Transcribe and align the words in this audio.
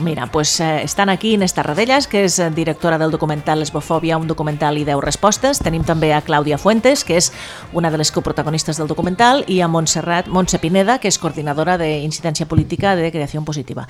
Mira, 0.00 0.26
pues 0.26 0.58
eh, 0.58 0.82
estan 0.82 1.08
aquí 1.08 1.34
Inés 1.34 1.54
Tarradellas, 1.54 2.08
que 2.08 2.24
és 2.26 2.40
directora 2.56 2.98
del 2.98 3.12
documental 3.14 3.60
Lesbofòbia, 3.62 4.18
un 4.18 4.26
documental 4.26 4.74
i 4.80 4.82
10 4.82 4.98
respostes. 5.04 5.60
Tenim 5.62 5.84
també 5.86 6.10
a 6.12 6.22
Clàudia 6.24 6.58
Fuentes, 6.58 7.04
que 7.06 7.14
és 7.20 7.30
una 7.72 7.92
de 7.94 8.00
les 8.00 8.10
coprotagonistes 8.10 8.80
del 8.80 8.90
documental, 8.90 9.44
i 9.46 9.60
a 9.62 9.68
Montserrat 9.70 10.26
Montse 10.26 10.58
Pineda, 10.58 10.98
que 10.98 11.06
és 11.06 11.18
coordinadora 11.22 11.78
d'Incidència 11.78 12.48
Política 12.50 12.96
de 12.98 13.12
Creació 13.14 13.44
Positiva. 13.46 13.86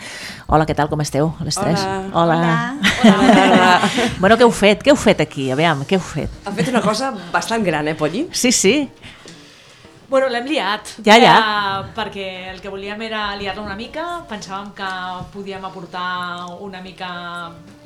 Hola, 0.46 0.69
què 0.69 0.77
tal, 0.77 0.93
com 0.93 1.01
esteu, 1.01 1.32
les 1.40 1.56
tres? 1.56 1.80
Hola. 2.12 2.36
Hola. 2.36 2.77
Hola. 3.05 3.80
bueno, 4.21 4.36
què 4.36 4.45
heu 4.45 4.52
fet? 4.52 4.84
Què 4.84 4.93
heu 4.93 5.00
fet 5.00 5.25
aquí? 5.25 5.48
Aviam, 5.57 5.86
què 5.89 5.96
heu 5.96 6.05
fet? 6.05 6.43
Ha 6.45 6.52
fet 6.52 6.68
una 6.68 6.84
cosa 6.84 7.14
bastant 7.32 7.64
gran, 7.64 7.89
eh, 7.89 7.96
Polly? 7.96 8.29
Sí, 8.30 8.52
sí. 8.52 8.77
Bueno, 10.15 10.29
l'hem 10.31 10.45
liat. 10.46 10.93
Ja, 11.03 11.17
ja. 11.19 11.33
Eh, 11.43 11.87
perquè 11.96 12.27
el 12.53 12.61
que 12.63 12.71
volíem 12.71 13.01
era 13.03 13.33
liar-la 13.35 13.64
una 13.64 13.75
mica. 13.75 14.05
Pensàvem 14.31 14.69
que 14.79 14.91
podíem 15.33 15.64
aportar 15.67 16.53
una 16.63 16.79
mica 16.85 17.09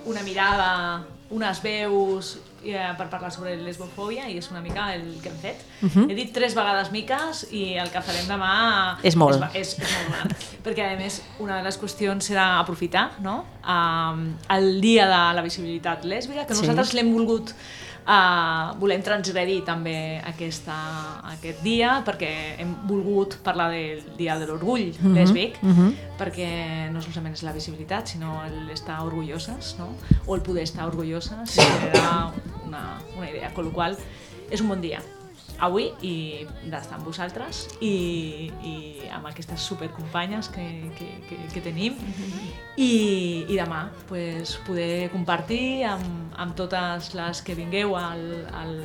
una 0.04 0.20
mirada, 0.22 1.06
unes 1.30 1.62
veus 1.64 2.34
eh, 2.64 2.76
per 2.98 3.06
parlar 3.08 3.30
sobre 3.32 3.54
l'esbofòbia 3.60 4.28
i 4.28 4.36
és 4.42 4.50
una 4.52 4.60
mica 4.60 4.90
el 4.92 5.06
que 5.22 5.32
hem 5.32 5.38
fet. 5.40 5.64
Uh 5.80 5.88
-huh. 5.88 6.04
He 6.10 6.14
dit 6.14 6.30
tres 6.32 6.54
vegades 6.54 6.92
miques 6.92 7.46
i 7.50 7.78
el 7.80 7.88
que 7.90 8.02
farem 8.02 8.28
demà 8.28 8.98
És 9.02 9.16
molt. 9.16 9.42
és, 9.54 9.78
és, 9.78 9.78
és 9.78 9.88
molt 9.96 10.08
gran. 10.14 10.36
perquè 10.64 10.92
a 10.92 10.96
més 10.98 11.22
una 11.38 11.56
de 11.56 11.62
les 11.62 11.80
qüestions 11.80 12.20
serà 12.30 12.58
aprofitar 12.60 13.12
no? 13.20 13.44
um, 13.64 14.36
el 14.50 14.80
dia 14.82 15.06
de 15.06 15.34
la 15.34 15.42
visibilitat 15.42 16.04
lèsbica, 16.04 16.46
que 16.46 16.54
Sí. 16.54 16.60
nosaltres 16.60 16.92
l'hem 16.92 17.10
volgut 17.12 17.54
Uh, 18.08 18.70
volem 18.80 19.02
transgredir 19.04 19.58
també 19.66 20.16
aquesta, 20.24 20.72
aquest 21.28 21.58
dia 21.60 21.98
perquè 22.06 22.30
hem 22.56 22.70
volgut 22.88 23.34
parlar 23.44 23.66
del 23.74 24.00
dia 24.16 24.38
de 24.40 24.46
l'orgull 24.48 24.94
Mhm, 24.96 25.12
lèsbic 25.12 25.58
mhm. 25.60 25.90
perquè 26.16 26.48
no 26.88 27.02
solament 27.04 27.36
és 27.36 27.42
la 27.44 27.52
visibilitat 27.52 28.08
sinó 28.08 28.38
l'estar 28.66 29.02
orgulloses 29.04 29.74
no? 29.78 29.90
o 30.24 30.34
el 30.34 30.40
poder 30.40 30.62
estar 30.64 30.86
orgulloses 30.88 31.58
i 31.58 31.68
era 31.90 32.32
una, 32.64 32.96
una 33.18 33.28
idea, 33.28 33.52
con 33.52 33.68
la 33.68 33.72
qual 33.76 33.98
és 34.50 34.62
un 34.64 34.68
bon 34.72 34.80
dia 34.80 35.02
avui 35.64 35.88
i 36.06 36.14
d'estar 36.70 36.98
amb 36.98 37.08
vosaltres 37.08 37.64
i, 37.82 38.50
i 38.62 38.74
amb 39.14 39.26
aquestes 39.30 39.64
supercompanyes 39.70 40.50
que, 40.54 40.66
que, 40.98 41.08
que, 41.28 41.38
que 41.54 41.62
tenim 41.64 41.98
i, 42.88 42.90
i 43.48 43.56
demà 43.56 43.88
pues, 44.10 44.56
poder 44.66 45.08
compartir 45.14 45.84
amb, 45.90 46.34
amb 46.38 46.56
totes 46.58 47.12
les 47.18 47.42
que 47.42 47.58
vingueu 47.58 47.96
al, 47.98 48.24
al, 48.54 48.76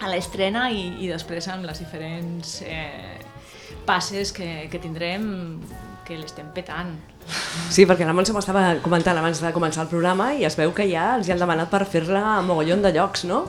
a 0.00 0.12
l'estrena 0.12 0.68
i, 0.72 0.86
i 1.04 1.12
després 1.12 1.48
amb 1.52 1.68
les 1.68 1.80
diferents 1.80 2.60
eh, 2.66 3.20
passes 3.88 4.34
que, 4.36 4.68
que 4.70 4.82
tindrem 4.82 5.60
que 6.04 6.18
l'estem 6.18 6.48
petant. 6.54 6.96
Sí, 7.70 7.84
perquè 7.86 8.06
la 8.06 8.14
Montse 8.16 8.34
m'ho 8.34 8.42
estava 8.42 8.64
comentant 8.82 9.18
abans 9.20 9.40
de 9.42 9.52
començar 9.54 9.84
el 9.84 9.90
programa 9.92 10.32
i 10.34 10.44
es 10.48 10.56
veu 10.58 10.72
que 10.74 10.88
ja 10.90 11.14
els 11.16 11.28
hi 11.28 11.34
han 11.34 11.42
demanat 11.42 11.70
per 11.70 11.84
fer-la 11.86 12.24
a 12.36 12.40
mogollon 12.42 12.82
de 12.82 12.92
llocs, 12.96 13.24
no? 13.30 13.44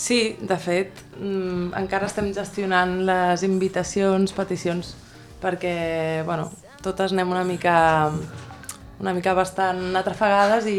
Sí, 0.00 0.38
de 0.40 0.56
fet, 0.56 1.02
mm, 1.18 1.74
encara 1.76 2.06
estem 2.08 2.30
gestionant 2.32 2.94
les 3.04 3.42
invitacions, 3.44 4.32
peticions, 4.32 4.94
perquè, 5.42 6.22
bueno, 6.24 6.46
totes 6.80 7.12
anem 7.12 7.34
una 7.34 7.44
mica 7.44 7.74
una 9.00 9.12
mica 9.16 9.34
bastant 9.36 9.96
atrafegades 9.96 10.66
i, 10.68 10.78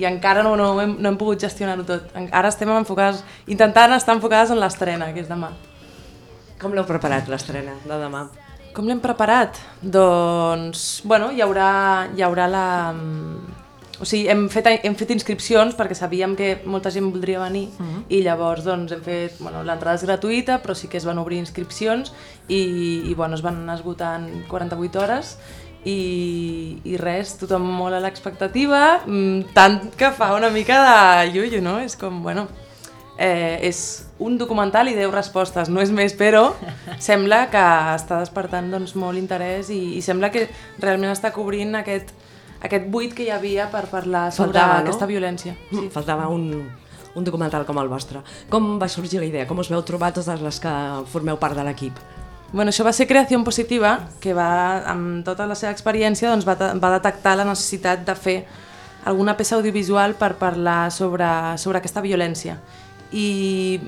i 0.00 0.04
encara 0.08 0.42
no, 0.44 0.54
no, 0.56 0.68
hem, 0.82 0.94
no 1.00 1.08
hem 1.08 1.16
pogut 1.20 1.40
gestionar-ho 1.40 1.84
tot. 1.88 2.12
Ara 2.28 2.48
estem 2.52 2.68
enfocades, 2.72 3.22
intentant 3.46 3.92
estar 3.96 4.16
enfocades 4.16 4.52
en 4.52 4.60
l'estrena, 4.60 5.08
que 5.14 5.24
és 5.24 5.28
demà. 5.32 5.54
Com 6.60 6.76
l'heu 6.76 6.84
preparat, 6.88 7.28
l'estrena 7.32 7.76
de 7.86 7.98
demà? 8.02 8.26
Com 8.76 8.88
l'hem 8.88 9.00
preparat? 9.00 9.60
Doncs, 9.80 10.84
bueno, 11.08 11.32
hi 11.32 11.40
haurà, 11.44 11.70
hi 12.12 12.24
haurà 12.24 12.48
la... 12.52 12.66
O 14.00 14.06
sigui, 14.06 14.28
hem 14.30 14.46
fet, 14.52 14.68
hem 14.86 14.94
fet 14.94 15.10
inscripcions 15.10 15.74
perquè 15.74 15.96
sabíem 15.98 16.36
que 16.38 16.52
molta 16.70 16.92
gent 16.94 17.08
voldria 17.10 17.40
venir 17.42 17.68
uh 17.68 17.84
-huh. 17.84 18.02
i 18.08 18.22
llavors 18.22 18.64
doncs, 18.64 18.92
hem 18.92 19.02
fet... 19.02 19.38
Bueno, 19.40 19.64
L'entrada 19.64 19.96
és 19.96 20.04
gratuïta, 20.04 20.62
però 20.62 20.74
sí 20.74 20.88
que 20.88 20.98
es 20.98 21.04
van 21.04 21.18
obrir 21.18 21.38
inscripcions 21.38 22.12
i, 22.48 23.02
i 23.10 23.14
bueno, 23.14 23.34
es 23.34 23.42
van 23.42 23.68
esgotar 23.70 24.20
en 24.20 24.44
48 24.48 25.00
hores 25.00 25.38
i, 25.84 26.80
i 26.84 26.96
res, 26.96 27.36
tothom 27.38 27.62
molt 27.62 27.94
a 27.94 28.00
l'expectativa, 28.00 29.02
mm, 29.06 29.52
tant 29.54 29.90
que 29.96 30.10
fa 30.12 30.34
una 30.34 30.50
mica 30.50 30.78
de 30.84 31.32
llullo, 31.32 31.60
no? 31.60 31.78
És 31.80 31.96
com, 31.96 32.22
bueno, 32.22 32.48
eh, 33.18 33.58
és 33.62 34.06
un 34.18 34.38
documental 34.38 34.88
i 34.88 34.94
10 34.94 35.12
respostes, 35.12 35.68
no 35.68 35.80
és 35.80 35.90
més, 35.90 36.14
però 36.14 36.54
sembla 37.08 37.46
que 37.52 37.64
està 37.94 38.20
despertant 38.22 38.70
doncs, 38.70 38.94
molt 38.94 39.18
interès 39.18 39.70
i, 39.70 39.98
i 39.98 40.02
sembla 40.02 40.30
que 40.34 40.48
realment 40.78 41.10
està 41.10 41.32
cobrint 41.34 41.74
aquest, 41.78 42.14
aquest 42.64 42.88
buit 42.90 43.14
que 43.14 43.26
hi 43.26 43.30
havia 43.30 43.68
per 43.70 43.86
parlar 43.90 44.28
sobre 44.32 44.52
Faltava, 44.52 44.78
no? 44.80 44.86
aquesta 44.86 45.06
violència. 45.06 45.54
Sí. 45.70 45.88
Faltava 45.94 46.28
un, 46.32 46.48
un 47.14 47.26
documental 47.26 47.66
com 47.66 47.78
el 47.82 47.90
vostre. 47.90 48.22
Com 48.50 48.76
va 48.80 48.88
sorgir 48.90 49.22
la 49.22 49.28
idea? 49.28 49.46
Com 49.46 49.60
us 49.62 49.70
veu 49.72 49.82
trobar 49.86 50.12
totes 50.16 50.42
les 50.42 50.62
que 50.62 50.72
formeu 51.12 51.38
part 51.38 51.58
de 51.58 51.66
l'equip? 51.66 51.98
Bueno, 52.50 52.72
això 52.72 52.84
va 52.86 52.94
ser 52.96 53.06
Creació 53.06 53.38
Positiva, 53.44 53.98
que 54.22 54.32
va, 54.32 54.48
amb 54.88 55.20
tota 55.26 55.46
la 55.46 55.56
seva 55.58 55.74
experiència 55.74 56.30
doncs, 56.32 56.46
va, 56.48 56.56
va 56.80 56.94
detectar 56.96 57.36
la 57.36 57.44
necessitat 57.44 58.06
de 58.08 58.14
fer 58.16 58.38
alguna 59.08 59.36
peça 59.36 59.56
audiovisual 59.56 60.16
per 60.18 60.34
parlar 60.40 60.90
sobre, 60.90 61.28
sobre 61.60 61.78
aquesta 61.78 62.00
violència. 62.00 62.56
I 63.12 63.78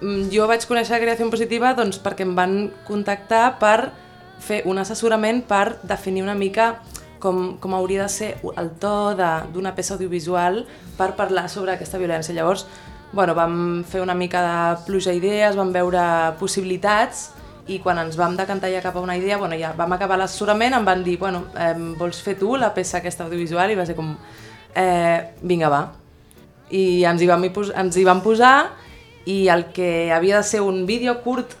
mm, 0.00 0.26
jo 0.34 0.48
vaig 0.50 0.66
conèixer 0.66 0.98
Creació 1.02 1.30
Positiva 1.30 1.72
doncs, 1.78 2.00
perquè 2.02 2.26
em 2.26 2.34
van 2.36 2.58
contactar 2.88 3.56
per 3.62 3.92
fer 4.42 4.64
un 4.68 4.82
assessorament 4.82 5.44
per 5.46 5.78
definir 5.86 6.26
una 6.26 6.34
mica 6.34 6.74
com, 7.26 7.56
com 7.58 7.74
hauria 7.74 8.04
de 8.06 8.12
ser 8.12 8.34
el 8.54 8.70
to 8.78 9.16
d'una 9.18 9.74
peça 9.74 9.96
audiovisual 9.96 10.62
per 10.96 11.16
parlar 11.18 11.48
sobre 11.50 11.74
aquesta 11.74 11.98
violència. 11.98 12.34
Llavors, 12.36 12.66
bueno, 13.12 13.34
vam 13.34 13.82
fer 13.88 14.02
una 14.04 14.14
mica 14.14 14.42
de 14.44 14.84
pluja 14.86 15.14
d'idees, 15.14 15.58
vam 15.58 15.72
veure 15.74 16.04
possibilitats 16.38 17.32
i 17.66 17.80
quan 17.82 17.98
ens 17.98 18.14
vam 18.18 18.36
decantar 18.38 18.70
ja 18.70 18.82
cap 18.84 18.94
a 18.94 19.02
una 19.02 19.16
idea, 19.18 19.40
bueno, 19.40 19.58
ja 19.58 19.72
vam 19.74 19.96
acabar 19.96 20.20
l'assessorament, 20.20 20.76
em 20.76 20.86
van 20.86 21.02
dir, 21.02 21.16
bueno, 21.18 21.48
eh, 21.58 21.74
vols 21.98 22.22
fer 22.22 22.36
tu 22.38 22.54
la 22.54 22.70
peça 22.74 23.00
aquesta 23.00 23.26
audiovisual? 23.26 23.72
I 23.72 23.78
va 23.78 23.86
ser 23.88 23.96
com, 23.98 24.14
eh, 24.74 25.32
vinga, 25.42 25.68
va. 25.72 25.82
I 26.70 27.04
ens 27.10 27.22
hi, 27.22 27.26
vam, 27.26 27.42
ens 27.46 27.96
hi 27.96 28.04
vam 28.06 28.22
posar 28.22 28.56
i 29.26 29.48
el 29.50 29.72
que 29.74 30.12
havia 30.14 30.38
de 30.38 30.46
ser 30.46 30.62
un 30.62 30.84
vídeo 30.86 31.18
curt 31.24 31.58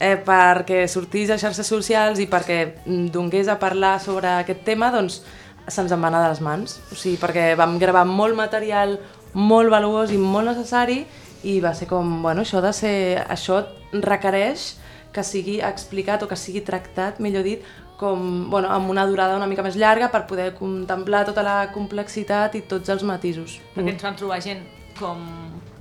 eh, 0.00 0.16
perquè 0.24 0.84
sortís 0.88 1.30
a 1.30 1.38
xarxes 1.40 1.66
socials 1.66 2.20
i 2.20 2.28
perquè 2.30 2.60
mm, 2.84 3.10
donés 3.14 3.48
a 3.48 3.58
parlar 3.58 3.98
sobre 4.00 4.30
aquest 4.42 4.64
tema, 4.66 4.90
doncs 4.94 5.22
se'ns 5.66 5.92
en 5.92 6.02
va 6.02 6.10
anar 6.12 6.22
de 6.24 6.32
les 6.34 6.42
mans. 6.44 6.78
O 6.92 6.98
sigui, 6.98 7.16
perquè 7.20 7.54
vam 7.58 7.78
gravar 7.82 8.04
molt 8.06 8.36
material 8.38 8.98
molt 9.36 9.70
valuós 9.70 10.12
i 10.14 10.18
molt 10.18 10.48
necessari 10.48 11.02
i 11.46 11.58
va 11.60 11.74
ser 11.76 11.88
com, 11.90 12.22
bueno, 12.22 12.42
això 12.42 12.62
de 12.64 12.72
ser, 12.72 12.96
això 13.28 13.60
requereix 13.92 14.76
que 15.12 15.24
sigui 15.24 15.60
explicat 15.64 16.24
o 16.24 16.28
que 16.28 16.36
sigui 16.36 16.62
tractat, 16.64 17.20
millor 17.24 17.44
dit, 17.44 17.64
com, 18.00 18.48
bueno, 18.52 18.68
amb 18.72 18.90
una 18.92 19.06
durada 19.08 19.36
una 19.36 19.48
mica 19.48 19.64
més 19.64 19.76
llarga 19.76 20.10
per 20.12 20.26
poder 20.28 20.50
contemplar 20.56 21.24
tota 21.28 21.44
la 21.44 21.56
complexitat 21.72 22.56
i 22.56 22.64
tots 22.68 22.92
els 22.92 23.04
matisos. 23.08 23.58
Perquè 23.74 23.94
ens 23.94 24.04
vam 24.04 24.16
trobar 24.18 24.40
gent 24.44 24.64
com 24.98 25.22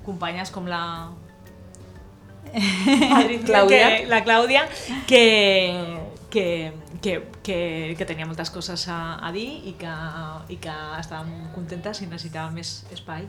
companyes 0.06 0.52
com 0.53 0.68
la... 0.70 0.82
Clàudia. 3.46 3.88
Que, 3.98 4.06
la 4.08 4.24
Clàudia, 4.24 4.66
que, 5.08 5.24
que, 6.30 6.72
que, 7.02 7.22
que, 7.44 7.96
que 7.98 8.06
tenia 8.06 8.26
moltes 8.26 8.52
coses 8.52 8.88
a, 8.88 9.18
a 9.20 9.32
dir 9.36 9.48
i 9.70 9.76
que, 9.80 9.96
i 10.52 10.60
que 10.62 10.76
estàvem 11.00 11.50
contentes 11.56 12.02
i 12.02 12.10
necessitàvem 12.12 12.62
més 12.62 12.78
espai. 12.96 13.28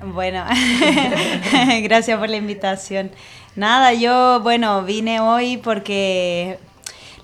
Bueno, 0.00 0.44
gracias 1.82 2.18
por 2.18 2.30
la 2.30 2.36
invitación. 2.36 3.10
Nada, 3.56 3.92
yo, 3.92 4.38
bueno, 4.40 4.84
vine 4.84 5.18
hoy 5.20 5.56
porque 5.56 6.60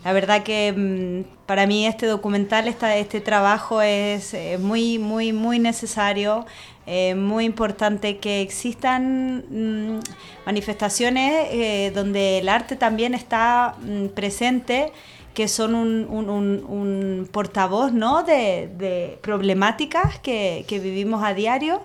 la 0.04 0.12
verdad 0.12 0.42
que 0.42 0.72
mm, 0.76 1.46
para 1.46 1.66
mí 1.66 1.86
este 1.86 2.06
documental, 2.06 2.66
esta, 2.66 2.96
este 2.96 3.20
trabajo 3.20 3.80
es 3.80 4.34
eh, 4.34 4.58
muy, 4.58 4.98
muy, 4.98 5.32
muy 5.32 5.58
necesario. 5.58 6.46
Eh, 6.86 7.14
muy 7.14 7.44
importante 7.44 8.18
que 8.18 8.42
existan 8.42 9.44
mm, 9.48 10.00
manifestaciones 10.44 11.48
eh, 11.50 11.92
donde 11.94 12.38
el 12.38 12.48
arte 12.48 12.76
también 12.76 13.14
está 13.14 13.76
mm, 13.80 14.08
presente 14.08 14.92
que 15.32 15.48
son 15.48 15.74
un, 15.74 17.28
portavoz 17.32 17.92
¿no? 17.92 18.22
de, 18.22 19.18
problemáticas 19.20 20.18
que, 20.20 20.64
que 20.68 20.78
vivimos 20.78 21.24
a 21.24 21.34
diario. 21.34 21.80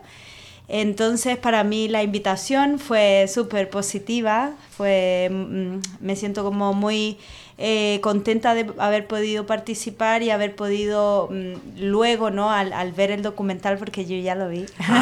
Entonces, 0.68 1.36
para 1.38 1.64
mí 1.64 1.88
la 1.88 2.04
invitación 2.04 2.78
fue 2.78 3.26
súper 3.28 3.72
positiva, 3.72 4.52
fue, 4.70 5.28
mm, 5.32 5.80
me 6.00 6.16
siento 6.16 6.44
como 6.44 6.74
muy 6.74 7.18
eh, 7.62 8.00
contenta 8.02 8.54
de 8.54 8.72
haber 8.78 9.06
podido 9.06 9.46
participar 9.46 10.24
y 10.24 10.32
haber 10.32 10.56
podido 10.56 11.28
mm, 11.30 11.82
luego, 11.82 12.32
¿no? 12.32 12.50
Al, 12.50 12.72
al 12.74 12.94
ver 12.94 13.12
el 13.12 13.22
documental, 13.22 13.78
porque 13.78 14.06
yo 14.06 14.16
ya 14.18 14.34
lo 14.34 14.48
vi. 14.48 14.66
¡No 14.88 14.96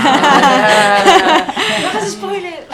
hagas 1.90 2.12
spoiler! 2.12 2.68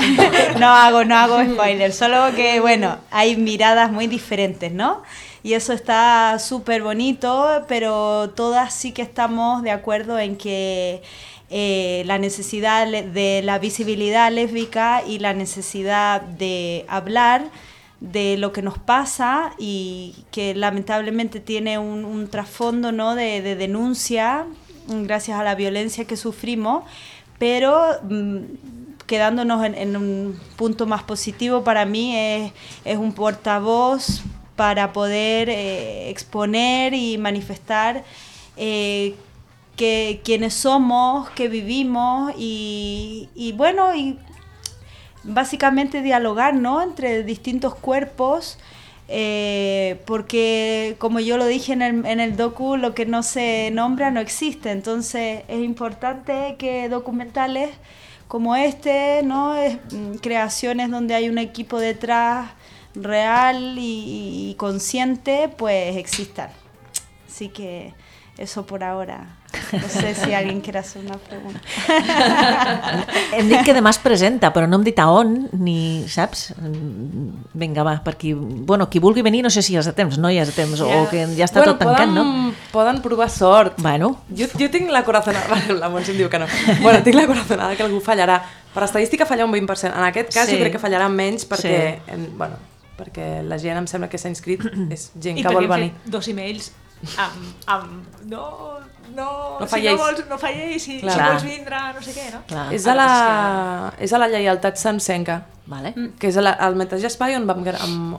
no 0.60 0.68
hago, 0.68 1.04
no 1.04 1.16
hago 1.18 1.44
spoiler, 1.54 1.92
solo 1.92 2.34
que, 2.36 2.60
bueno, 2.60 2.98
hay 3.12 3.36
miradas 3.36 3.92
muy 3.92 4.08
diferentes, 4.08 4.72
¿no? 4.72 5.04
y 5.44 5.54
eso 5.54 5.74
está 5.74 6.40
súper 6.40 6.82
bonito, 6.84 7.66
pero 7.68 8.30
todas 8.30 8.74
sí 8.74 8.94
que 8.94 9.02
estamos 9.02 9.62
de 9.62 9.72
acuerdo 9.72 10.18
en 10.18 10.38
que 10.38 11.04
eh, 11.50 12.04
la 12.06 12.18
necesidad 12.18 12.88
de 12.88 13.42
la 13.44 13.60
visibilidad 13.60 14.32
lésbica 14.32 15.04
y 15.06 15.20
la 15.20 15.34
necesidad 15.34 16.22
de 16.22 16.86
hablar 16.88 17.44
de 18.04 18.38
lo 18.38 18.52
que 18.52 18.62
nos 18.62 18.78
pasa 18.78 19.54
y 19.58 20.14
que 20.30 20.54
lamentablemente 20.54 21.40
tiene 21.40 21.80
un, 21.80 22.28
trasfondo 22.30 22.92
¿no? 22.92 23.16
de, 23.16 23.42
de 23.42 23.56
denuncia 23.56 24.46
gracias 24.88 25.40
a 25.40 25.44
la 25.44 25.56
violencia 25.56 26.06
que 26.06 26.18
sufrimos, 26.18 26.84
pero 27.40 27.82
mm, 28.04 28.38
quedándonos 29.08 29.66
en, 29.66 29.96
un 29.96 30.40
punto 30.56 30.86
más 30.86 31.04
positivo 31.04 31.64
para 31.64 31.86
mí 31.86 32.16
es, 32.16 32.52
es 32.86 32.98
un 32.98 33.14
portavoz 33.14 34.22
para 34.56 34.94
poder 34.94 35.50
eh, 35.50 36.10
exponer 36.10 36.94
y 36.94 37.18
manifestar 37.18 38.04
eh, 38.58 39.16
que 39.76 40.22
quienes 40.24 40.54
somos, 40.54 41.30
que 41.32 41.48
vivimos 41.48 42.34
y, 42.38 43.30
y, 43.34 43.54
bueno, 43.54 43.96
básicamente 45.24 46.02
dialogar 46.02 46.56
¿no? 46.56 46.82
entre 46.82 47.24
distintos 47.24 47.76
cuerpos. 47.76 48.58
Eh, 49.10 50.02
porque 50.06 50.96
como 50.98 51.20
yo 51.20 51.38
lo 51.38 51.46
dije 51.46 51.74
en 51.74 51.82
el, 51.82 52.06
en 52.06 52.20
el 52.20 52.36
docu, 52.38 52.78
lo 52.78 52.96
que 52.96 53.06
no 53.06 53.22
se 53.22 53.70
nombra 53.72 54.12
no 54.12 54.20
existe. 54.20 54.72
Entonces 54.72 55.44
es 55.48 55.60
importante 55.60 56.56
que 56.58 56.90
documentales 56.90 57.70
como 58.28 58.56
este, 58.56 59.22
¿no? 59.24 59.56
Es, 59.56 59.78
mm, 59.92 60.16
creaciones 60.16 60.90
donde 60.90 61.14
hay 61.16 61.30
un 61.30 61.38
equipo 61.38 61.80
detrás 61.80 62.52
real 62.96 63.78
y, 63.78 64.50
y 64.52 64.56
consciente, 64.56 65.50
pues 65.58 65.98
existan. 65.98 66.50
Así 67.28 67.50
que 67.50 67.94
eso 68.38 68.66
por 68.66 68.84
ahora. 68.84 69.38
No 69.74 69.90
sé 69.90 70.14
si 70.16 70.34
alguien 70.34 70.62
quiere 70.62 70.80
hacer 70.80 71.02
una 71.04 71.18
pregunta. 71.18 71.60
Hem 73.38 73.50
dit 73.50 73.64
que 73.66 73.74
demà 73.74 73.90
es 73.94 74.00
presenta, 74.02 74.52
però 74.54 74.68
no 74.70 74.78
hem 74.80 74.84
dit 74.86 75.00
a 75.02 75.08
on, 75.12 75.34
ni 75.58 76.06
saps? 76.12 76.52
Vinga, 77.58 77.84
va, 77.86 77.96
per 78.06 78.16
qui... 78.22 78.34
Bueno, 78.38 78.88
qui 78.90 79.02
vulgui 79.04 79.24
venir, 79.26 79.42
no 79.46 79.50
sé 79.54 79.64
si 79.66 79.74
ja 79.76 79.82
és 79.82 79.90
de 79.90 79.94
temps, 79.98 80.18
no 80.22 80.30
hi 80.30 80.38
és 80.42 80.52
de 80.52 80.56
temps, 80.56 80.80
o 80.86 81.08
que 81.12 81.24
ja 81.38 81.48
està 81.48 81.62
bueno, 81.64 81.74
tot 81.74 81.84
tancat, 81.88 82.10
poden, 82.12 82.14
no? 82.16 82.54
Poden 82.74 83.02
provar 83.06 83.30
sort. 83.34 83.80
Bueno, 83.82 84.14
Jo, 84.30 84.48
jo 84.60 84.70
tinc 84.74 84.92
la 84.94 85.04
corazonada... 85.08 85.58
La 85.84 85.90
Montse 85.90 86.14
em 86.14 86.20
diu 86.22 86.30
que 86.30 86.40
no. 86.40 86.46
Bueno, 86.84 87.02
tinc 87.04 87.18
la 87.18 87.26
corazonada 87.28 87.76
que 87.76 87.84
algú 87.84 88.00
fallarà. 88.04 88.38
Per 88.74 88.84
estadística 88.86 89.26
falla 89.30 89.46
un 89.46 89.52
20%. 89.54 89.90
En 89.94 90.06
aquest 90.08 90.32
cas 90.34 90.48
Sí. 90.48 90.56
jo 90.56 90.62
crec 90.62 90.76
que 90.78 90.82
fallarà 90.82 91.10
menys 91.10 91.48
perquè, 91.50 91.74
Sí. 92.06 92.14
en, 92.14 92.28
bueno, 92.38 92.56
perquè 92.98 93.42
la 93.46 93.58
gent 93.62 93.78
em 93.82 93.88
sembla 93.90 94.10
que 94.10 94.18
s'ha 94.22 94.30
inscrit 94.30 94.62
és 94.94 95.10
gent 95.20 95.38
I 95.38 95.42
que 95.44 95.50
perquè 95.50 95.56
vol 95.58 95.66
hem 95.66 95.74
venir. 95.76 95.92
fet 95.98 96.12
dos 96.14 96.28
emails 96.30 96.72
amb, 97.18 97.68
amb 97.68 98.26
no, 98.32 98.44
no, 99.16 99.60
No 99.60 99.66
si 99.66 99.72
falléis. 99.72 99.98
no, 99.98 100.04
vols, 100.04 100.26
no 100.30 100.38
falléis, 100.38 100.84
si, 100.84 101.00
Clar. 101.00 101.14
si 101.14 101.22
vols 101.22 101.44
vindre, 101.44 101.80
no 101.96 102.02
sé 102.02 102.14
què, 102.16 102.28
no? 102.34 102.44
clar. 102.48 102.68
És 102.74 102.88
a, 102.88 102.96
la, 102.98 103.08
és 104.00 104.14
a 104.14 104.22
la 104.22 104.30
lleialtat 104.32 104.80
sencenca, 104.82 105.44
Vale. 105.66 105.94
que 106.20 106.28
és 106.28 106.38
a 106.38 106.44
la, 106.44 106.54
al 106.68 106.76
Metatge 106.80 107.08
Espai 107.08 107.38
on 107.38 107.48
vam, 107.48 107.64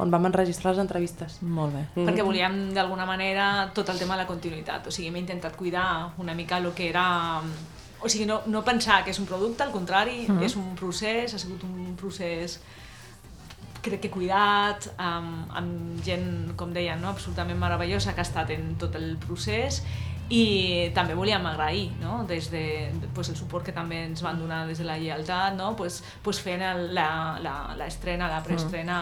on 0.01 0.11
vam 0.11 0.31
enregistrar 0.31 0.73
les 0.73 0.83
entrevistes. 0.83 1.41
Molt 1.43 1.75
bé. 1.75 1.85
Mm. 1.95 2.09
perquè 2.09 2.27
volíem 2.27 2.59
d'alguna 2.75 3.07
manera 3.07 3.71
tot 3.75 3.89
el 3.93 3.99
tema 3.99 4.17
de 4.17 4.25
la 4.25 4.29
continuïtat, 4.31 4.87
o 4.87 4.95
sigui, 4.95 5.09
hem 5.09 5.23
intentat 5.23 5.57
cuidar 5.57 6.15
una 6.19 6.35
mica 6.35 6.59
el 6.59 6.73
que 6.73 6.89
era 6.89 7.41
o 8.05 8.09
sigui, 8.09 8.27
no, 8.29 8.43
no 8.47 8.61
pensar 8.65 9.03
que 9.05 9.15
és 9.15 9.19
un 9.19 9.27
producte, 9.27 9.65
al 9.65 9.73
contrari, 9.73 10.27
mm 10.29 10.39
-hmm. 10.39 10.45
és 10.45 10.57
un 10.57 10.75
procés, 10.77 11.35
ha 11.35 11.39
sigut 11.39 11.63
un 11.65 11.97
procés 11.97 12.61
crec 13.85 14.01
que 14.01 14.11
cuidat, 14.11 14.89
amb, 14.97 15.51
amb 15.53 16.01
gent, 16.05 16.55
com 16.57 16.73
deien, 16.73 17.01
no? 17.01 17.09
absolutament 17.09 17.59
meravellosa 17.61 18.15
que 18.15 18.21
ha 18.21 18.29
estat 18.29 18.51
en 18.51 18.75
tot 18.81 18.95
el 18.95 19.17
procés 19.21 19.83
i 20.33 20.91
també 20.97 21.15
volíem 21.15 21.45
agrair 21.47 21.91
no? 22.01 22.23
des 22.25 22.49
de, 22.51 22.91
pues, 23.15 23.29
el 23.29 23.37
suport 23.37 23.67
que 23.67 23.75
també 23.77 24.01
ens 24.07 24.23
van 24.25 24.39
donar 24.41 24.63
des 24.67 24.79
de 24.81 24.87
la 24.89 24.97
lleialtat 24.97 25.57
no? 25.57 25.75
pues, 25.77 26.03
pues 26.23 26.41
fent 26.41 26.63
el, 26.65 26.95
la, 26.97 27.37
la, 27.45 27.55
l'estrena, 27.77 28.31
la 28.33 28.41
preestrena 28.45 28.99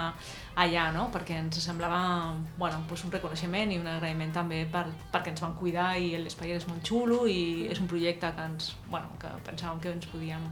allà, 0.58 0.88
no? 0.92 1.06
perquè 1.14 1.38
ens 1.38 1.62
semblava 1.62 2.34
bueno, 2.58 2.82
pues 2.88 3.04
un 3.06 3.14
reconeixement 3.14 3.70
i 3.70 3.78
un 3.78 3.86
agraïment 3.86 4.34
també 4.34 4.64
per, 4.70 4.88
perquè 5.12 5.32
ens 5.32 5.44
van 5.44 5.54
cuidar 5.54 5.94
i 5.98 6.16
l'espai 6.18 6.56
és 6.58 6.66
molt 6.68 6.82
xulo 6.86 7.22
i 7.30 7.68
és 7.70 7.80
un 7.80 7.86
projecte 7.86 8.32
que, 8.34 8.48
ens, 8.50 8.72
bueno, 8.90 9.14
que 9.22 9.30
pensàvem 9.46 9.80
que 9.80 9.94
ens 9.94 10.10
podíem 10.10 10.50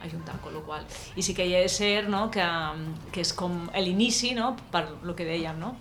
ajuntar, 0.00 0.40
con 0.40 0.54
lo 0.54 0.62
qual. 0.62 0.84
I 1.16 1.22
sí 1.26 1.34
que 1.34 1.44
hi 1.44 1.56
és 1.58 1.74
cert 1.74 2.08
no? 2.08 2.28
que, 2.30 2.46
que 3.12 3.20
és 3.26 3.34
com 3.34 3.66
l'inici, 3.76 4.32
no? 4.38 4.54
per 4.72 4.86
lo 5.02 5.14
que 5.18 5.26
dèiem, 5.26 5.58
no? 5.58 5.74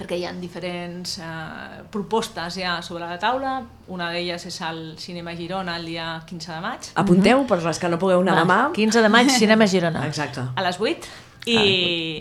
Perquè 0.00 0.16
hi 0.16 0.24
ha 0.24 0.32
diferents 0.40 1.18
eh, 1.20 1.82
propostes 1.92 2.56
ja 2.60 2.78
sobre 2.82 3.04
la 3.08 3.18
taula, 3.20 3.58
una 3.92 4.10
d'elles 4.14 4.46
és 4.48 4.60
al 4.64 4.80
Cinema 5.00 5.34
Girona 5.36 5.76
el 5.80 5.84
dia 5.92 6.12
15 6.26 6.54
de 6.54 6.60
maig, 6.64 6.88
Apunteu 7.02 7.44
per 7.48 7.60
les 7.64 7.80
que 7.82 7.90
no 7.92 7.98
pugueu 8.00 8.22
anar 8.24 8.38
demà. 8.40 8.60
15 8.76 9.04
de 9.04 9.10
maig, 9.12 9.32
Cinema 9.36 9.68
Girona. 9.74 10.06
Exacte. 10.08 10.46
a 10.56 10.64
les 10.64 10.80
8, 10.80 11.12
i 11.50 11.58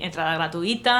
entrada 0.06 0.36
gratuïta, 0.38 0.98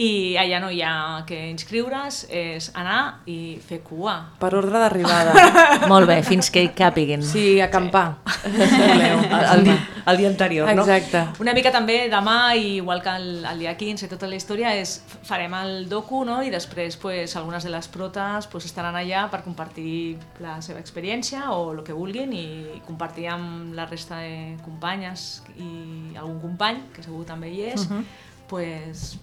i 0.00 0.36
allà 0.40 0.60
no 0.62 0.70
hi 0.72 0.80
ha 0.80 1.22
que 1.28 1.36
inscriure's, 1.50 2.22
és 2.32 2.70
anar 2.78 3.20
i 3.28 3.58
fer 3.60 3.82
cua. 3.84 4.14
Per 4.40 4.48
ordre 4.56 4.80
d'arribada. 4.80 5.34
Molt 5.92 6.08
bé, 6.08 6.20
fins 6.24 6.48
que 6.52 6.62
hi 6.64 6.70
càpiguin. 6.76 7.20
Sí, 7.26 7.60
acampar. 7.60 8.06
El, 8.50 9.02
el, 9.04 9.62
dia, 9.64 9.76
el 10.08 10.16
dia 10.16 10.28
anterior, 10.30 10.70
no? 10.74 10.82
Exacte. 10.86 11.20
Una 11.42 11.52
mica 11.56 11.72
també 11.74 11.98
demà, 12.10 12.54
i 12.56 12.78
igual 12.78 13.02
que 13.04 13.12
el, 13.12 13.44
el 13.46 13.62
dia 13.62 13.74
15, 13.76 14.08
tota 14.10 14.28
la 14.30 14.38
història 14.38 14.72
és 14.78 14.96
farem 15.26 15.54
el 15.60 15.86
docu 15.90 16.22
no? 16.26 16.40
i 16.42 16.50
després 16.52 16.96
pues, 17.00 17.36
algunes 17.38 17.64
de 17.66 17.72
les 17.72 17.88
protes 17.92 18.48
pues, 18.50 18.66
estaran 18.68 18.96
allà 18.96 19.26
per 19.32 19.42
compartir 19.44 20.16
la 20.42 20.58
seva 20.64 20.80
experiència 20.80 21.50
o 21.54 21.72
el 21.74 21.82
que 21.86 21.96
vulguin 21.96 22.32
i 22.36 22.46
compartir 22.86 23.28
amb 23.32 23.74
la 23.76 23.86
resta 23.90 24.22
de 24.24 24.56
companyes 24.64 25.42
i 25.56 26.16
algun 26.16 26.40
company, 26.42 26.86
que 26.94 27.04
segur 27.04 27.26
també 27.28 27.52
hi 27.52 27.66
és, 27.74 27.84
uh 27.84 27.98
-huh. 27.98 28.04
pues, 28.48 29.18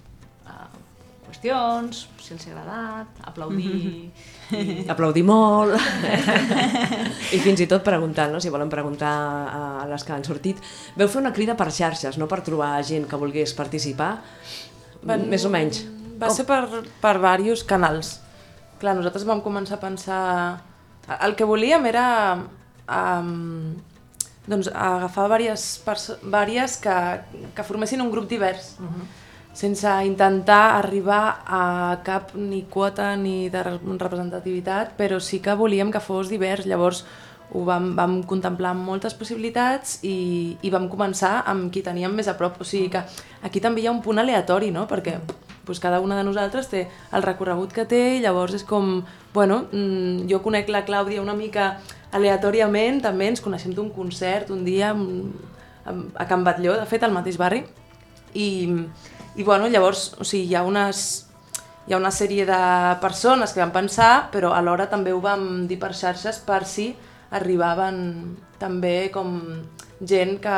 qüestions, 1.27 2.05
si 2.23 2.33
els 2.33 2.45
ha 2.47 2.53
agradat, 2.53 3.21
aplaudir... 3.27 3.73
i... 3.75 4.11
Aplaudir 4.93 5.25
molt. 5.27 5.75
I 7.35 7.39
fins 7.43 7.59
i 7.59 7.67
tot 7.67 7.83
preguntar, 7.83 8.29
no? 8.31 8.39
si 8.39 8.51
volen 8.53 8.71
preguntar 8.71 9.11
a 9.51 9.87
les 9.89 10.05
que 10.07 10.15
han 10.15 10.23
sortit. 10.23 10.61
Veu 10.95 11.09
fer 11.11 11.19
una 11.19 11.33
crida 11.35 11.57
per 11.59 11.67
xarxes, 11.75 12.15
no 12.17 12.29
per 12.31 12.39
trobar 12.47 12.77
gent 12.87 13.09
que 13.09 13.19
volgués 13.19 13.51
participar? 13.57 14.13
Van- 15.03 15.27
Més 15.27 15.43
o 15.43 15.51
menys. 15.51 15.83
Va 16.17 16.31
ser 16.33 16.47
per, 16.47 16.63
per 17.01 17.17
diversos 17.19 17.65
canals. 17.67 18.15
Clar, 18.79 18.95
nosaltres 18.97 19.27
vam 19.27 19.43
començar 19.43 19.77
a 19.77 19.83
pensar... 19.83 20.23
El 21.23 21.37
que 21.39 21.45
volíem 21.47 21.85
era 21.87 22.07
um, 22.87 23.75
doncs, 24.47 24.67
agafar 24.71 25.27
diverses, 25.29 26.09
diverses 26.23 26.79
que, 26.83 26.97
que 27.55 27.63
formessin 27.67 28.03
un 28.03 28.11
grup 28.11 28.27
divers, 28.27 28.75
uh 28.79 28.87
-huh. 28.87 29.07
Sense 29.57 29.89
intentar 30.05 30.77
arribar 30.77 31.41
a 31.49 31.97
cap 32.05 32.35
ni 32.37 32.61
quota 32.69 33.15
ni 33.17 33.49
de 33.49 33.63
re- 33.65 33.79
representativitat, 33.97 34.93
però 34.99 35.17
sí 35.19 35.39
que 35.41 35.55
volíem 35.57 35.89
que 35.91 36.01
fos 36.03 36.29
divers. 36.29 36.67
Llavors 36.69 37.03
ho 37.55 37.63
vam, 37.65 37.95
vam 37.97 38.19
contemplar 38.27 38.75
amb 38.75 38.85
moltes 38.85 39.15
possibilitats 39.17 39.97
i, 40.05 40.57
i 40.61 40.69
vam 40.69 40.85
començar 40.91 41.41
amb 41.49 41.71
qui 41.73 41.81
teníem 41.81 42.13
més 42.13 42.29
a 42.29 42.35
prop. 42.37 42.61
O 42.61 42.67
sigui 42.67 42.91
que 42.93 43.01
aquí 43.41 43.63
també 43.63 43.81
hi 43.81 43.87
ha 43.89 43.95
un 43.95 44.03
punt 44.05 44.21
aleatori, 44.21 44.69
no? 44.75 44.85
Perquè 44.85 45.17
doncs 45.67 45.81
cada 45.83 45.99
una 45.99 46.15
de 46.15 46.23
nosaltres 46.23 46.69
té 46.71 46.85
el 47.11 47.25
recorregut 47.25 47.73
que 47.75 47.87
té 47.89 48.17
i 48.17 48.21
llavors 48.23 48.53
és 48.55 48.63
com, 48.63 49.01
bueno, 49.33 49.63
mm, 49.71 50.27
jo 50.29 50.39
conec 50.45 50.69
la 50.69 50.85
Clàudia 50.85 51.23
una 51.23 51.35
mica 51.35 51.79
aleatòriament, 52.15 53.01
també 53.03 53.27
ens 53.33 53.41
coneixem 53.43 53.73
d'un 53.75 53.89
concert 53.91 54.53
un 54.53 54.63
dia 54.63 54.93
a 56.15 56.25
Can 56.29 56.45
Batlló, 56.45 56.77
de 56.77 56.85
fet, 56.87 57.03
al 57.03 57.11
mateix 57.15 57.35
barri, 57.39 57.65
i, 58.35 58.47
i 59.37 59.43
bueno, 59.45 59.69
llavors, 59.69 60.15
o 60.17 60.25
sigui, 60.25 60.49
hi 60.49 60.55
ha 60.57 60.63
unes, 60.65 61.03
hi 61.85 61.93
ha 61.93 62.01
una 62.01 62.11
sèrie 62.11 62.45
de 62.49 62.61
persones 63.01 63.53
que 63.53 63.61
van 63.61 63.73
pensar, 63.75 64.29
però 64.33 64.51
alhora 64.57 64.89
també 64.89 65.13
ho 65.13 65.21
vam 65.21 65.67
dir 65.69 65.77
per 65.79 65.93
xarxes 65.93 66.41
per 66.45 66.63
si 66.65 66.89
arribaven 67.37 67.99
també 68.57 69.11
com 69.13 69.37
gent 70.01 70.39
que, 70.41 70.57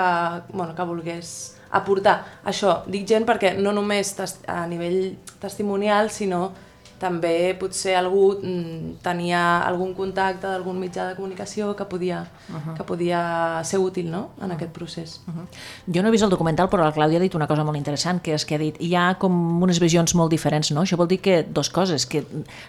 bueno, 0.53 0.71
que 0.75 0.87
volgués 0.87 1.33
aportar. 1.75 2.15
Això, 2.47 2.79
dic 2.87 3.05
gent 3.07 3.27
perquè 3.27 3.53
no 3.59 3.73
només 3.75 4.15
a 4.47 4.63
nivell 4.71 5.17
testimonial, 5.43 6.09
sinó 6.09 6.49
també 6.99 7.55
potser 7.59 7.95
algú 7.97 8.33
mm, 8.37 8.99
tenia 9.03 9.41
algun 9.65 9.93
contacte 9.97 10.47
d'algun 10.47 10.77
mitjà 10.79 11.07
de 11.09 11.15
comunicació 11.17 11.75
que 11.75 11.85
podia, 11.85 12.25
uh 12.49 12.55
-huh. 12.55 12.77
que 12.77 12.83
podia 12.83 13.61
ser 13.63 13.79
útil 13.79 14.11
no? 14.11 14.29
en 14.41 14.51
aquest 14.51 14.71
procés. 14.71 15.21
Uh 15.27 15.33
-huh. 15.33 15.93
Jo 15.93 16.01
no 16.01 16.09
he 16.09 16.11
vist 16.11 16.23
el 16.23 16.29
documental, 16.29 16.69
però 16.69 16.83
la 16.83 16.93
Clàudia 16.93 17.17
ha 17.17 17.21
dit 17.21 17.35
una 17.35 17.47
cosa 17.47 17.63
molt 17.63 17.77
interessant, 17.77 18.21
que 18.21 18.33
és 18.33 18.45
que 18.45 18.55
ha 18.55 18.57
dit 18.57 18.75
hi 18.79 18.95
ha 18.95 19.17
com 19.17 19.63
unes 19.63 19.79
visions 19.79 20.15
molt 20.15 20.31
diferents, 20.31 20.71
no? 20.71 20.81
Això 20.81 20.97
vol 20.97 21.07
dir 21.07 21.21
que 21.21 21.43
dos 21.43 21.69
coses, 21.69 22.05
que 22.05 22.25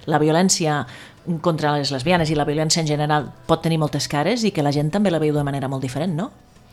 la 0.06 0.18
violència 0.18 0.86
contra 1.40 1.76
les 1.76 1.90
lesbianes 1.90 2.30
i 2.30 2.34
la 2.34 2.44
violència 2.44 2.80
en 2.80 2.86
general 2.86 3.32
pot 3.46 3.62
tenir 3.62 3.78
moltes 3.78 4.08
cares 4.08 4.44
i 4.44 4.50
que 4.50 4.62
la 4.62 4.72
gent 4.72 4.90
també 4.90 5.10
la 5.10 5.18
veu 5.18 5.34
de 5.34 5.44
manera 5.44 5.68
molt 5.68 5.82
diferent, 5.82 6.14
no? 6.14 6.30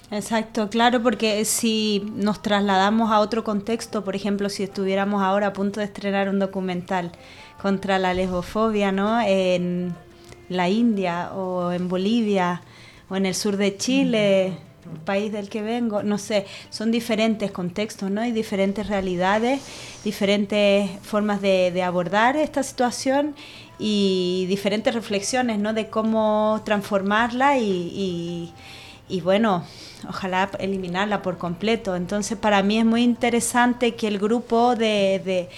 Exacto, 0.10 0.70
claro, 0.70 1.04
porque 1.04 1.44
si 1.44 2.02
nos 2.16 2.42
trasladamos 2.42 3.12
a 3.12 3.20
otro 3.20 3.44
contexto, 3.44 4.06
por 4.06 4.16
ejemplo, 4.16 4.48
si 4.50 4.64
estuviéramos 4.64 5.22
ahora 5.22 5.48
a 5.48 5.54
punto 5.54 5.82
de 5.82 5.86
estrenar 5.86 6.30
un 6.30 6.40
documental 6.40 7.12
contra 7.62 8.00
la 8.00 8.14
lesbofobia, 8.14 8.94
¿no? 8.94 9.20
En 9.20 9.98
la 10.48 10.70
India 10.70 11.34
o 11.34 11.74
en 11.74 11.90
Bolivia 11.90 12.62
o 13.10 13.18
en 13.18 13.26
el 13.26 13.36
sur 13.36 13.58
de 13.58 13.76
Chile, 13.76 14.46
el 14.48 15.00
país 15.04 15.34
del 15.34 15.50
que 15.50 15.62
vengo, 15.62 16.02
no 16.04 16.18
sé, 16.18 16.46
son 16.70 16.90
diferentes 16.90 17.52
contextos, 17.52 18.10
¿no? 18.10 18.26
Y 18.26 18.32
diferentes 18.32 18.88
realidades, 18.88 19.62
diferentes 20.06 20.90
formas 21.02 21.42
de, 21.42 21.72
de 21.72 21.84
abordar 21.84 22.38
esta 22.38 22.64
situación 22.64 23.36
y 23.78 24.46
diferentes 24.48 24.94
reflexiones, 24.94 25.60
¿no? 25.60 25.74
De 25.74 25.90
cómo 25.90 26.62
transformarla 26.64 27.58
y, 27.58 27.64
y, 27.94 28.54
y 29.10 29.22
bueno, 29.22 29.64
ojalá 30.08 30.50
eliminarla 30.60 31.22
por 31.22 31.38
completo. 31.38 31.96
Entonces, 31.96 32.38
para 32.38 32.62
mí 32.64 32.78
es 32.80 32.86
muy 32.86 33.04
interesante 33.04 33.96
que 33.96 34.08
el 34.08 34.20
grupo 34.20 34.76
de, 34.76 35.50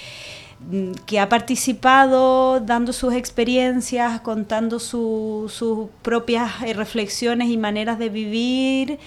mm, 0.72 0.92
que 1.06 1.20
ha 1.20 1.30
participado 1.30 2.60
dando 2.60 2.94
sus 2.94 3.14
experiencias, 3.14 4.22
contando 4.22 4.80
su- 4.80 5.52
sus 5.54 5.90
propias 6.02 6.52
eh, 6.66 6.74
reflexiones 6.74 7.50
y 7.50 7.58
maneras 7.58 7.98
de 8.00 8.10
vivir, 8.10 9.00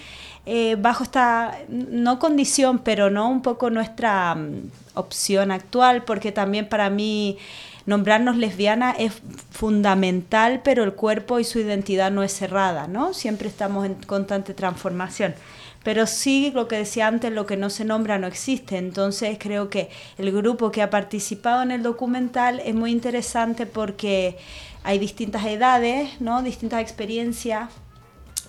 eh, 0.45 0.75
bajo 0.79 1.03
esta, 1.03 1.57
no 1.69 2.19
condición, 2.19 2.79
pero 2.79 3.09
no 3.09 3.29
un 3.29 3.41
poco 3.41 3.69
nuestra 3.69 4.35
mm, 4.35 4.71
opción 4.95 5.51
actual, 5.51 6.03
porque 6.03 6.31
también 6.31 6.67
para 6.67 6.89
mí 6.89 7.37
nombrarnos 7.85 8.37
lesbiana 8.37 8.91
es 8.91 9.13
fundamental, 9.51 10.61
pero 10.63 10.83
el 10.83 10.93
cuerpo 10.93 11.39
y 11.39 11.43
su 11.43 11.59
identidad 11.59 12.11
no 12.11 12.23
es 12.23 12.33
cerrada, 12.33 12.87
¿no? 12.87 13.13
Siempre 13.13 13.47
estamos 13.47 13.85
en 13.85 13.95
constante 13.95 14.53
transformación. 14.53 15.35
Pero 15.83 16.07
sí, 16.07 16.51
lo 16.53 16.69
que 16.69 16.77
decía 16.77 17.07
antes, 17.07 17.31
lo 17.31 17.45
que 17.45 17.57
no 17.57 17.69
se 17.69 17.83
nombra 17.83 18.17
no 18.17 18.27
existe. 18.27 18.77
Entonces 18.77 19.37
creo 19.37 19.69
que 19.69 19.89
el 20.17 20.31
grupo 20.31 20.71
que 20.71 20.81
ha 20.81 20.89
participado 20.89 21.61
en 21.61 21.71
el 21.71 21.83
documental 21.83 22.61
es 22.61 22.73
muy 22.73 22.91
interesante 22.91 23.65
porque 23.65 24.37
hay 24.83 24.97
distintas 24.97 25.45
edades, 25.45 26.21
¿no? 26.21 26.41
distintas 26.41 26.79
experiencias, 26.79 27.69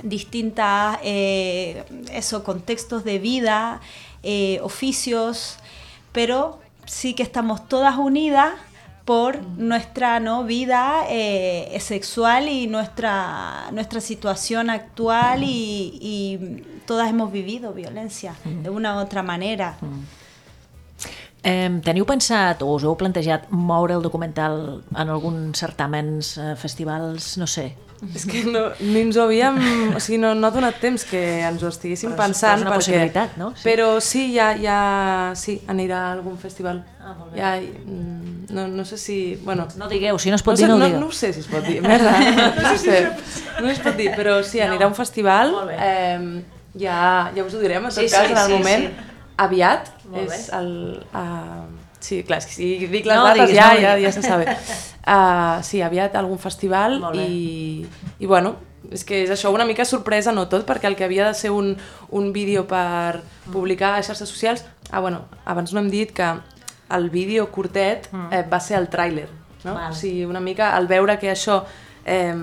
distintas 0.04 0.98
eh, 1.02 1.84
contextos 2.44 3.02
de 3.02 3.18
vida, 3.18 3.80
eh, 4.22 4.60
oficios, 4.62 5.56
pero 6.12 6.60
sí 6.86 7.14
que 7.14 7.24
estamos 7.24 7.68
todas 7.68 7.96
unidas 7.96 8.52
por 9.04 9.42
nuestra 9.58 10.20
¿no? 10.20 10.44
vida 10.44 11.04
eh, 11.08 11.76
sexual 11.80 12.48
y 12.48 12.66
nuestra, 12.66 13.70
nuestra 13.72 14.00
situación 14.00 14.70
actual 14.70 15.42
y, 15.42 15.98
y 16.00 16.80
todas 16.86 17.10
hemos 17.10 17.30
vivido 17.30 17.72
violencia 17.72 18.34
de 18.44 18.70
una 18.70 18.96
u 18.96 18.98
otra 19.00 19.22
manera. 19.22 19.76
Eh, 21.44 21.68
teniu 21.84 22.06
pensat 22.08 22.62
o 22.64 22.70
us 22.72 22.86
heu 22.88 22.94
plantejat 22.96 23.50
moure 23.52 23.92
el 23.92 24.02
documental 24.02 24.80
en 24.96 25.10
alguns 25.12 25.60
certàmens, 25.60 26.38
eh, 26.40 26.54
festivals, 26.56 27.36
no 27.36 27.46
sé? 27.46 27.74
És 28.16 28.24
que 28.28 28.42
no, 28.44 28.66
ni 28.80 29.00
ens 29.06 29.16
ho 29.16 29.22
havíem... 29.24 29.56
O 29.96 30.00
sigui, 30.00 30.18
no, 30.22 30.34
no 30.34 30.48
ha 30.48 30.50
donat 30.54 30.76
temps 30.82 31.04
que 31.08 31.20
ens 31.46 31.62
ho 31.62 31.68
estiguéssim 31.72 32.10
Però 32.12 32.24
pensant. 32.26 32.60
però 32.60 32.60
és 32.60 32.66
una 32.66 32.70
perquè, 32.74 32.82
possibilitat, 32.82 33.36
no? 33.40 33.52
Sí. 33.56 33.62
Però 33.68 33.88
sí, 34.04 34.24
ja, 34.34 34.50
ja, 34.60 34.78
sí, 35.38 35.60
anirà 35.72 36.00
a 36.08 36.12
algun 36.18 36.36
festival. 36.38 36.82
Ah, 37.00 37.14
molt 37.18 37.32
bé. 37.32 37.38
Ja, 37.40 37.54
mm, 37.60 38.46
no, 38.56 38.66
no 38.68 38.84
sé 38.84 38.98
si... 38.98 39.18
Bueno, 39.44 39.66
No 39.76 39.88
digueu, 39.88 40.18
si 40.18 40.30
no 40.30 40.36
es 40.36 40.42
pot 40.42 40.54
no, 40.54 40.56
sé, 40.56 40.64
dir, 40.66 40.72
no, 40.72 40.78
no, 40.78 40.84
digueu. 40.86 41.00
no 41.00 41.06
ho 41.08 41.12
sé 41.12 41.32
si 41.32 41.40
es 41.40 41.48
pot 41.48 41.64
dir, 41.66 41.80
merda, 41.82 42.12
no, 42.62 42.72
ho 42.72 42.76
sé, 42.78 43.00
no 43.60 43.70
es 43.70 43.78
pot 43.84 43.96
dir, 43.96 44.10
però 44.16 44.40
sí, 44.44 44.60
anirà 44.64 44.84
a 44.86 44.92
un 44.92 44.94
festival, 44.98 45.54
eh, 45.74 46.42
ja, 46.80 47.30
ja 47.36 47.44
us 47.44 47.54
ho 47.54 47.60
direm, 47.62 47.84
en 47.88 47.92
tot 47.94 48.02
Sí, 48.02 48.10
cas, 48.10 48.26
sí, 48.26 48.32
en 48.32 48.38
el 48.38 48.46
sí, 48.46 48.52
moment, 48.58 48.86
sí. 48.90 49.08
aviat, 49.46 49.90
Molt 50.08 50.28
bé. 50.28 50.36
és 50.36 50.48
el... 50.60 50.70
Uh, 51.12 51.83
sí, 52.04 52.20
clar, 52.26 52.42
és 52.42 52.48
que 52.50 52.54
si 52.54 52.68
dic 52.84 53.08
les 53.08 53.16
No, 53.16 53.24
dates 53.24 53.48
diguis, 53.48 53.58
ja, 53.58 53.72
no, 53.72 53.80
ja, 53.80 53.96
ja 54.02 54.12
se 54.12 54.22
sabe. 54.24 54.46
Uh, 55.04 55.62
sí, 55.68 55.80
aviat 55.84 56.16
algun 56.20 56.40
festival 56.42 57.00
i, 57.24 57.84
i 58.20 58.28
bueno, 58.28 58.56
és 58.92 59.04
que 59.08 59.22
és 59.24 59.32
això 59.32 59.52
una 59.54 59.64
mica 59.64 59.86
sorpresa, 59.88 60.34
no 60.36 60.46
tot, 60.52 60.66
perquè 60.68 60.90
el 60.90 60.98
que 60.98 61.06
havia 61.06 61.28
de 61.30 61.38
ser 61.38 61.52
un, 61.54 61.74
un 62.10 62.32
vídeo 62.34 62.66
per 62.68 63.22
publicar 63.52 63.94
a 63.96 64.02
xarxes 64.04 64.28
socials, 64.28 64.64
ah, 64.90 65.00
bueno, 65.00 65.24
abans 65.44 65.72
no 65.72 65.80
hem 65.80 65.90
dit 65.92 66.12
que 66.12 66.28
el 66.94 67.08
vídeo 67.10 67.48
curtet 67.50 68.10
eh, 68.30 68.44
va 68.44 68.60
ser 68.60 68.76
el 68.78 68.90
tràiler, 68.92 69.28
no? 69.64 69.72
Mm. 69.72 69.78
Val. 69.80 69.90
O 69.90 69.96
sigui, 69.96 70.24
una 70.28 70.44
mica 70.44 70.74
al 70.76 70.86
veure 70.90 71.16
que 71.18 71.32
això 71.32 71.62
eh, 72.04 72.34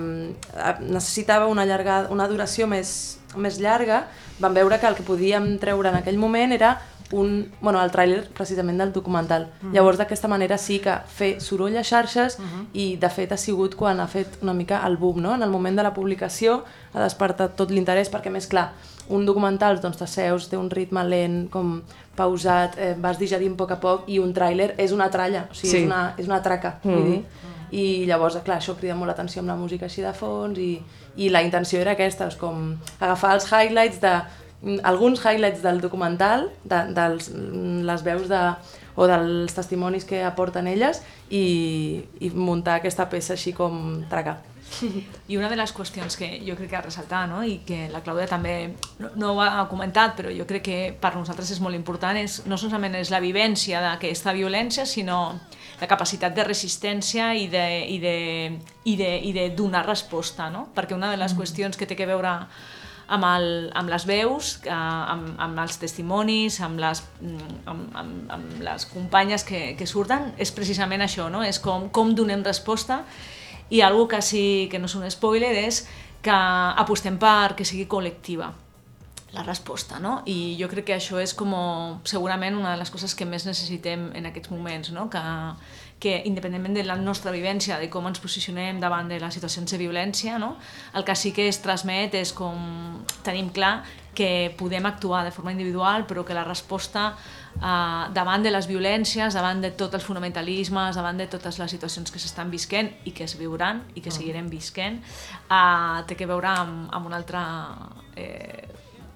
necessitava 0.82 1.46
una, 1.46 1.64
llarga, 1.64 2.06
una 2.10 2.26
duració 2.28 2.66
més, 2.66 3.20
més 3.36 3.60
llarga, 3.62 4.06
vam 4.42 4.54
veure 4.54 4.80
que 4.80 4.90
el 4.90 4.98
que 4.98 5.06
podíem 5.06 5.54
treure 5.62 5.92
en 5.92 6.00
aquell 6.02 6.18
moment 6.18 6.52
era 6.52 6.74
un, 7.12 7.52
bueno, 7.60 7.80
el 7.82 7.90
tràiler 7.92 8.28
precisament 8.34 8.78
del 8.78 8.92
documental. 8.92 9.48
Mm. 9.62 9.72
Llavors 9.74 9.98
d'aquesta 9.98 10.28
manera 10.28 10.58
sí 10.58 10.78
que 10.80 10.94
fer 11.06 11.40
soroll 11.40 11.76
a 11.76 11.84
xarxes 11.84 12.38
Mm-hmm. 12.38 12.66
i 12.72 12.96
de 12.96 13.08
fet 13.10 13.32
ha 13.32 13.36
sigut 13.36 13.74
quan 13.76 14.00
ha 14.00 14.06
fet 14.08 14.38
una 14.42 14.52
mica 14.54 14.80
el 14.86 14.96
boom, 14.96 15.20
no? 15.22 15.34
En 15.34 15.42
el 15.42 15.50
moment 15.50 15.76
de 15.76 15.82
la 15.82 15.92
publicació 15.94 16.64
ha 16.94 17.00
despertat 17.02 17.54
tot 17.56 17.70
l'interès 17.70 18.10
perquè 18.10 18.30
més 18.30 18.46
clar, 18.48 18.72
un 19.08 19.26
documental 19.26 19.80
doncs 19.80 19.98
t'asseus, 19.98 20.48
té 20.48 20.56
un 20.56 20.70
ritme 20.70 21.02
lent, 21.04 21.48
com 21.50 21.82
pausat, 22.16 22.76
eh, 22.78 22.94
vas 22.98 23.18
digerint 23.18 23.54
a 23.54 23.56
poc 23.56 23.70
a 23.72 23.80
poc 23.80 24.04
i 24.08 24.18
un 24.18 24.32
tràiler 24.34 24.74
és 24.78 24.92
una 24.92 25.10
tralla, 25.10 25.46
o 25.50 25.54
sigui, 25.54 25.70
Sí. 25.70 25.76
és, 25.78 25.84
una, 25.86 26.14
és 26.18 26.26
una 26.26 26.42
traca, 26.42 26.78
mm 26.82 26.88
-hmm. 26.90 26.94
vull 26.94 27.04
Mhm. 27.04 27.12
dir. 27.12 27.24
I 27.72 28.04
llavors, 28.06 28.36
clar, 28.44 28.58
això 28.60 28.74
crida 28.76 28.94
molt 28.94 29.08
l'atenció 29.08 29.40
amb 29.40 29.48
la 29.48 29.56
música 29.56 29.86
així 29.86 30.02
de 30.02 30.12
fons 30.12 30.58
i, 30.58 30.82
i 31.16 31.30
la 31.30 31.42
intenció 31.42 31.80
era 31.80 31.92
aquesta, 31.92 32.26
és 32.28 32.36
com 32.36 32.76
agafar 33.00 33.32
els 33.34 33.46
highlights 33.50 33.98
de 34.00 34.08
mm, 34.10 34.24
alguns 34.82 35.24
highlights 35.24 35.62
del 35.62 35.80
documental, 35.80 36.50
de, 36.64 36.84
dels, 36.94 37.30
mm, 37.32 37.82
les 37.88 38.04
veus 38.06 38.28
de, 38.30 38.42
o 38.94 39.08
dels 39.08 39.54
testimonis 39.56 40.06
que 40.06 40.22
aporten 40.22 40.68
elles 40.70 41.02
i, 41.30 42.04
i 42.20 42.30
muntar 42.30 42.78
aquesta 42.78 43.08
peça 43.10 43.34
així 43.34 43.54
com 43.56 44.02
traca. 44.10 44.38
I 45.28 45.36
una 45.36 45.50
de 45.50 45.56
les 45.58 45.72
qüestions 45.74 46.16
que 46.16 46.28
jo 46.46 46.54
crec 46.56 46.70
que 46.70 46.76
ha 46.76 46.82
de 46.82 46.88
ressaltar, 46.88 47.26
no? 47.28 47.42
i 47.44 47.58
que 47.66 47.88
la 47.92 48.02
Clàudia 48.04 48.28
també 48.30 48.72
no, 49.00 49.10
no 49.16 49.32
ho 49.34 49.40
ha 49.42 49.66
comentat, 49.70 50.14
però 50.18 50.32
jo 50.32 50.46
crec 50.48 50.64
que 50.68 50.78
per 51.00 51.14
nosaltres 51.16 51.50
és 51.52 51.60
molt 51.60 51.76
important, 51.76 52.16
és, 52.18 52.42
no 52.46 52.58
solament 52.60 52.96
és 53.00 53.10
la 53.12 53.20
vivència 53.20 53.82
d'aquesta 53.84 54.34
violència, 54.36 54.86
sinó 54.86 55.22
la 55.80 55.88
capacitat 55.90 56.34
de 56.36 56.46
resistència 56.46 57.32
i 57.34 57.48
de, 57.50 57.66
i 57.90 57.98
de, 57.98 58.16
i 58.86 58.96
de, 58.96 59.10
i 59.26 59.32
de 59.34 59.48
donar 59.56 59.84
resposta, 59.86 60.48
no? 60.50 60.68
perquè 60.76 60.94
una 60.94 61.10
de 61.10 61.18
les 61.20 61.34
qüestions 61.34 61.76
que 61.76 61.88
té 61.90 61.98
que 61.98 62.06
veure 62.06 62.36
amb, 63.08 63.26
el, 63.26 63.46
amb 63.74 63.90
les 63.92 64.06
veus, 64.06 64.54
amb, 64.70 65.32
amb 65.42 65.62
els 65.64 65.78
testimonis, 65.82 66.60
amb 66.60 66.80
les, 66.82 67.02
mm, 67.20 67.60
amb, 67.66 67.96
amb, 67.98 68.32
amb 68.36 68.64
les 68.64 68.86
companyes 68.90 69.44
que, 69.44 69.74
que 69.78 69.86
surten, 69.86 70.32
és 70.38 70.52
precisament 70.54 71.02
això, 71.02 71.28
no? 71.30 71.42
és 71.42 71.60
com, 71.62 71.88
com 71.90 72.14
donem 72.14 72.44
resposta 72.46 73.02
i 73.70 73.80
algo 73.80 74.08
que 74.08 74.20
sí 74.22 74.68
que 74.70 74.78
no 74.78 74.90
és 74.90 74.96
un 74.98 75.08
spoiler 75.10 75.54
és 75.64 75.86
que 76.22 76.34
apostem 76.82 77.18
per 77.18 77.54
que 77.58 77.66
sigui 77.66 77.88
col·lectiva 77.90 78.52
la 79.32 79.42
resposta, 79.42 79.98
no? 79.98 80.20
I 80.28 80.54
jo 80.60 80.68
crec 80.68 80.90
que 80.90 80.96
això 80.98 81.16
és 81.22 81.32
com 81.32 81.54
segurament 82.04 82.58
una 82.58 82.74
de 82.74 82.80
les 82.82 82.90
coses 82.92 83.14
que 83.16 83.24
més 83.24 83.46
necessitem 83.48 84.10
en 84.14 84.28
aquests 84.28 84.52
moments, 84.52 84.92
no? 84.92 85.06
Que, 85.10 85.22
que 86.02 86.16
independentment 86.26 86.74
de 86.74 86.82
la 86.82 86.96
nostra 86.98 87.30
vivència, 87.30 87.78
de 87.78 87.86
com 87.90 88.08
ens 88.10 88.18
posicionem 88.18 88.80
davant 88.82 89.06
de 89.06 89.20
les 89.22 89.36
situacions 89.38 89.70
de 89.70 89.78
violència, 89.78 90.34
no? 90.42 90.56
el 90.98 91.06
que 91.06 91.14
sí 91.14 91.30
que 91.30 91.46
es 91.46 91.60
transmet 91.62 92.16
és 92.18 92.32
com 92.34 93.04
tenim 93.22 93.52
clar 93.54 93.84
que 94.18 94.52
podem 94.58 94.84
actuar 94.90 95.22
de 95.24 95.30
forma 95.30 95.52
individual, 95.54 96.02
però 96.10 96.24
que 96.26 96.34
la 96.34 96.42
resposta 96.44 97.12
eh, 97.14 98.04
davant 98.12 98.42
de 98.42 98.50
les 98.50 98.66
violències, 98.68 99.32
davant 99.32 99.62
de 99.62 99.70
tots 99.78 99.94
els 99.94 100.04
fonamentalismes, 100.04 100.98
davant 100.98 101.22
de 101.22 101.28
totes 101.30 101.60
les 101.62 101.70
situacions 101.70 102.10
que 102.10 102.20
s'estan 102.20 102.50
visquent 102.50 102.90
i 103.06 103.14
que 103.14 103.24
es 103.30 103.38
viuran 103.38 103.84
i 103.94 104.02
que 104.02 104.10
seguirem 104.10 104.50
visquent, 104.50 104.98
eh, 105.46 106.02
té 106.08 106.18
que 106.18 106.28
veure 106.28 106.50
amb, 106.50 106.88
amb 106.92 107.12
una 107.12 107.22
altra 107.22 107.44
eh, 108.16 108.66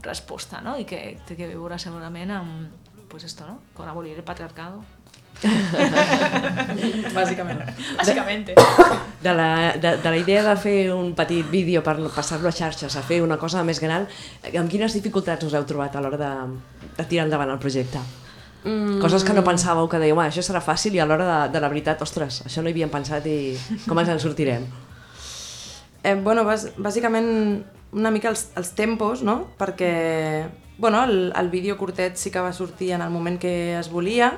resposta, 0.07 0.63
no? 0.63 0.79
I 0.79 0.87
que 0.87 1.19
té 1.27 1.35
que 1.35 1.51
veure 1.51 1.83
segurament 1.83 2.31
amb, 2.39 2.87
pues 3.11 3.25
esto, 3.25 3.45
¿no? 3.47 3.59
Con 3.75 3.89
abolir 3.89 4.17
el 4.17 4.25
patriarcado. 4.25 4.96
Bàsicament. 7.15 7.61
Básicamente. 7.97 8.55
De 9.23 9.35
la, 9.35 9.73
de, 9.77 9.97
de 9.97 10.11
la 10.11 10.17
idea 10.17 10.43
de 10.43 10.57
fer 10.57 10.93
un 10.93 11.15
petit 11.15 11.45
vídeo 11.51 11.83
per 11.85 11.97
passar-lo 12.15 12.49
a 12.49 12.55
xarxes, 12.55 12.97
a 12.97 13.03
fer 13.05 13.23
una 13.25 13.39
cosa 13.41 13.65
més 13.67 13.81
gran, 13.83 14.07
amb 14.53 14.71
quines 14.71 14.97
dificultats 14.97 15.45
us 15.47 15.57
heu 15.57 15.67
trobat 15.69 15.97
a 15.97 16.05
l'hora 16.05 16.21
de, 16.21 16.33
de 16.97 17.05
tirar 17.05 17.27
endavant 17.27 17.53
el 17.53 17.61
projecte? 17.63 18.01
Mm. 18.65 18.99
Coses 19.03 19.23
que 19.23 19.37
no 19.37 19.45
pensàveu 19.47 19.87
que 19.91 20.01
dèieu, 20.03 20.19
això 20.23 20.43
serà 20.43 20.63
fàcil 20.65 20.97
i 20.97 21.01
a 21.03 21.07
l'hora 21.07 21.29
de, 21.29 21.39
de 21.55 21.63
la 21.63 21.71
veritat, 21.71 22.03
ostres, 22.03 22.43
això 22.49 22.65
no 22.65 22.71
hi 22.71 22.75
havíem 22.75 22.91
pensat 22.91 23.27
i 23.31 23.39
com 23.87 23.99
ens 24.03 24.11
en 24.11 24.23
sortirem? 24.23 24.67
Eh, 26.03 26.17
bueno, 26.23 26.45
bàs, 26.47 26.71
bàsicament 26.79 27.29
una 27.97 28.11
mica 28.11 28.31
els, 28.33 28.49
els 28.59 28.73
tempos, 28.79 29.23
no? 29.27 29.45
Perquè 29.59 29.93
bueno, 30.79 31.03
el, 31.05 31.33
el 31.35 31.49
vídeo 31.49 31.79
curtet 31.79 32.19
sí 32.21 32.31
que 32.31 32.43
va 32.43 32.53
sortir 32.53 32.93
en 32.93 33.03
el 33.03 33.11
moment 33.11 33.39
que 33.41 33.79
es 33.79 33.89
volia 33.91 34.35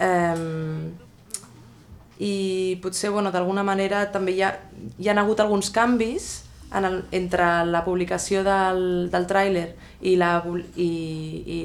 eh, 0.00 0.90
i 2.20 2.34
potser 2.82 3.10
bueno, 3.10 3.30
d'alguna 3.32 3.64
manera 3.64 4.04
també 4.12 4.34
hi 4.36 4.42
ha, 4.44 4.52
hi 4.98 5.08
ha 5.08 5.16
hagut 5.22 5.40
alguns 5.40 5.70
canvis 5.72 6.30
en 6.76 6.84
el, 6.84 7.00
entre 7.16 7.46
la 7.66 7.84
publicació 7.84 8.44
del, 8.46 9.08
del 9.10 9.26
tràiler 9.26 9.70
i, 10.02 10.16
la, 10.20 10.38
i, 10.76 10.90
i 11.46 11.58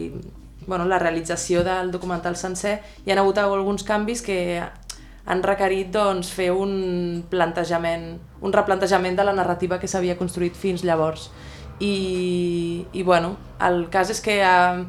bueno, 0.66 0.86
la 0.86 1.00
realització 1.00 1.64
del 1.64 1.92
documental 1.92 2.38
sencer 2.40 2.80
hi 3.06 3.12
ha 3.12 3.20
hagut 3.20 3.38
alguns 3.44 3.84
canvis 3.84 4.24
que 4.26 4.40
han 5.26 5.42
requerit 5.44 5.90
doncs, 5.94 6.30
fer 6.30 6.52
un 6.54 7.24
plantejament, 7.30 8.12
un 8.46 8.54
replantejament 8.54 9.18
de 9.18 9.26
la 9.26 9.34
narrativa 9.34 9.80
que 9.82 9.90
s'havia 9.90 10.18
construït 10.20 10.54
fins 10.54 10.84
llavors. 10.86 11.32
I, 11.82 12.86
i 12.94 13.04
bueno, 13.04 13.34
el 13.66 13.88
cas 13.92 14.14
és 14.14 14.22
que 14.24 14.38
eh, 14.46 14.84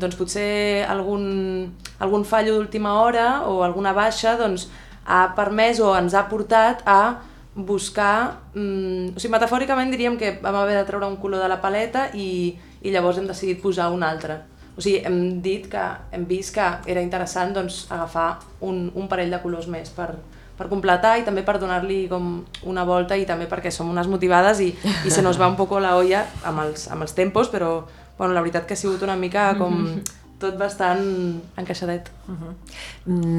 doncs 0.00 0.16
potser 0.16 0.86
algun, 0.88 1.74
algun 2.02 2.24
fallo 2.26 2.56
d'última 2.56 2.98
hora 3.00 3.42
o 3.46 3.62
alguna 3.62 3.94
baixa 3.94 4.34
doncs, 4.40 4.68
ha 5.06 5.32
permès 5.36 5.80
o 5.80 5.92
ens 5.96 6.14
ha 6.14 6.26
portat 6.30 6.82
a 6.86 7.22
buscar... 7.54 8.42
Mm, 8.54 9.14
o 9.14 9.20
sigui, 9.20 9.32
metafòricament 9.34 9.92
diríem 9.92 10.16
que 10.18 10.38
vam 10.42 10.62
haver 10.62 10.78
de 10.80 10.86
treure 10.88 11.06
un 11.06 11.18
color 11.22 11.42
de 11.42 11.50
la 11.50 11.60
paleta 11.60 12.08
i, 12.14 12.56
i 12.82 12.94
llavors 12.94 13.20
hem 13.20 13.28
decidit 13.28 13.62
posar 13.62 13.90
un 13.92 14.02
altre. 14.02 14.40
O 14.76 14.80
sigui, 14.80 15.02
hem 15.04 15.40
dit 15.44 15.68
que 15.70 15.82
hem 16.12 16.24
vist 16.28 16.54
que 16.56 16.68
era 16.88 17.02
interessant 17.04 17.52
doncs, 17.54 17.84
agafar 17.92 18.40
un, 18.64 18.86
un 18.94 19.08
parell 19.08 19.32
de 19.34 19.42
colors 19.42 19.68
més 19.68 19.92
per, 19.92 20.14
per 20.56 20.70
completar 20.70 21.18
i 21.20 21.26
també 21.26 21.44
per 21.44 21.58
donar-li 21.60 22.06
com 22.08 22.38
una 22.70 22.86
volta 22.88 23.18
i 23.18 23.26
també 23.28 23.50
perquè 23.50 23.72
som 23.74 23.90
unes 23.92 24.08
motivades 24.08 24.62
i, 24.64 24.70
i 24.72 25.12
se 25.12 25.24
nos 25.24 25.40
va 25.40 25.50
un 25.50 25.58
poco 25.58 25.80
la 25.80 25.96
olla 25.98 26.24
amb 26.48 26.64
els, 26.64 26.88
amb 26.88 27.04
els 27.04 27.12
tempos, 27.18 27.52
però 27.52 27.82
bueno, 28.16 28.32
la 28.32 28.40
veritat 28.40 28.64
que 28.66 28.76
ha 28.76 28.80
sigut 28.80 29.02
una 29.04 29.16
mica 29.16 29.52
com 29.60 29.84
tot 30.42 30.56
bastant 30.58 31.02
encaixadet. 31.58 32.10
Uh 32.26 32.34
-huh. 32.34 32.52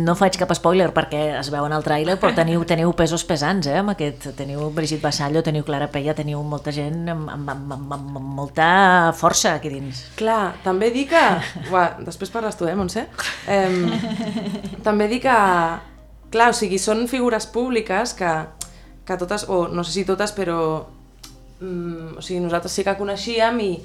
No 0.06 0.16
faig 0.16 0.38
cap 0.40 0.54
spoiler 0.56 0.90
perquè 0.94 1.40
es 1.40 1.50
veu 1.52 1.66
en 1.66 1.74
el 1.74 1.84
tràiler, 1.84 2.16
però 2.20 2.34
teniu, 2.36 2.64
teniu 2.72 2.94
pesos 2.94 3.24
pesants, 3.24 3.68
eh? 3.68 3.78
Amb 3.80 3.90
aquest, 3.90 4.30
teniu 4.38 4.70
Brigitte 4.72 5.04
Vassallo, 5.04 5.42
teniu 5.42 5.64
Clara 5.64 5.88
Peia, 5.88 6.14
teniu 6.14 6.44
molta 6.44 6.72
gent 6.72 7.10
amb, 7.10 7.30
amb, 7.30 7.50
amb, 7.50 7.72
amb, 7.74 7.94
amb 7.94 8.20
molta 8.20 9.14
força 9.16 9.54
aquí 9.54 9.70
dins. 9.70 10.06
Clar, 10.16 10.54
també 10.64 10.92
dic 10.92 11.10
que... 11.10 11.26
Uà, 11.72 11.98
després 12.06 12.30
parles 12.30 12.56
tu, 12.56 12.68
eh, 12.68 12.76
Montse? 12.76 13.08
Eh, 13.48 14.00
també 14.84 15.08
dic 15.08 15.22
que... 15.22 15.40
Clar, 16.32 16.50
o 16.50 16.54
sigui, 16.54 16.80
són 16.80 17.08
figures 17.08 17.46
públiques 17.46 18.14
que, 18.14 18.46
que 19.06 19.18
totes, 19.18 19.46
o 19.50 19.68
no 19.68 19.84
sé 19.84 19.92
si 19.92 20.06
totes, 20.06 20.32
però... 20.32 20.88
Mm, 21.60 22.18
o 22.18 22.22
sigui, 22.22 22.40
nosaltres 22.40 22.72
sí 22.72 22.84
que 22.84 22.98
coneixíem 22.98 23.60
i 23.60 23.84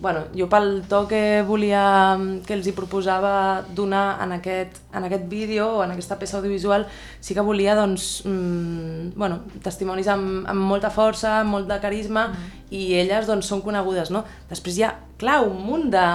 bueno, 0.00 0.24
jo 0.34 0.48
pel 0.48 0.82
to 0.88 1.04
que 1.06 1.42
volia, 1.44 2.16
que 2.46 2.56
els 2.56 2.66
hi 2.66 2.72
proposava 2.72 3.62
donar 3.76 4.16
en 4.24 4.32
aquest, 4.38 4.80
en 4.96 5.04
aquest 5.04 5.26
vídeo 5.28 5.66
o 5.76 5.82
en 5.84 5.92
aquesta 5.92 6.16
peça 6.18 6.38
audiovisual, 6.38 6.86
sí 7.20 7.36
que 7.36 7.44
volia 7.44 7.76
doncs, 7.76 8.22
mmm, 8.24 9.12
bueno, 9.14 9.42
testimonis 9.62 10.08
amb, 10.08 10.48
amb 10.48 10.66
molta 10.72 10.88
força, 10.90 11.42
amb 11.42 11.52
molt 11.52 11.68
de 11.68 11.78
carisma, 11.84 12.30
mm. 12.32 12.66
i 12.72 12.84
elles 13.02 13.28
doncs, 13.28 13.52
són 13.52 13.60
conegudes. 13.60 14.10
No? 14.10 14.24
Després 14.48 14.80
hi 14.80 14.88
ha, 14.88 14.94
clar, 15.20 15.42
un 15.44 15.60
munt 15.68 15.90
de, 15.92 16.06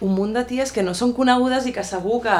un 0.00 0.16
munt 0.16 0.32
de 0.32 0.48
ties 0.48 0.72
que 0.72 0.82
no 0.82 0.96
són 0.96 1.12
conegudes 1.12 1.68
i 1.68 1.72
que 1.76 1.84
segur 1.84 2.22
que, 2.24 2.38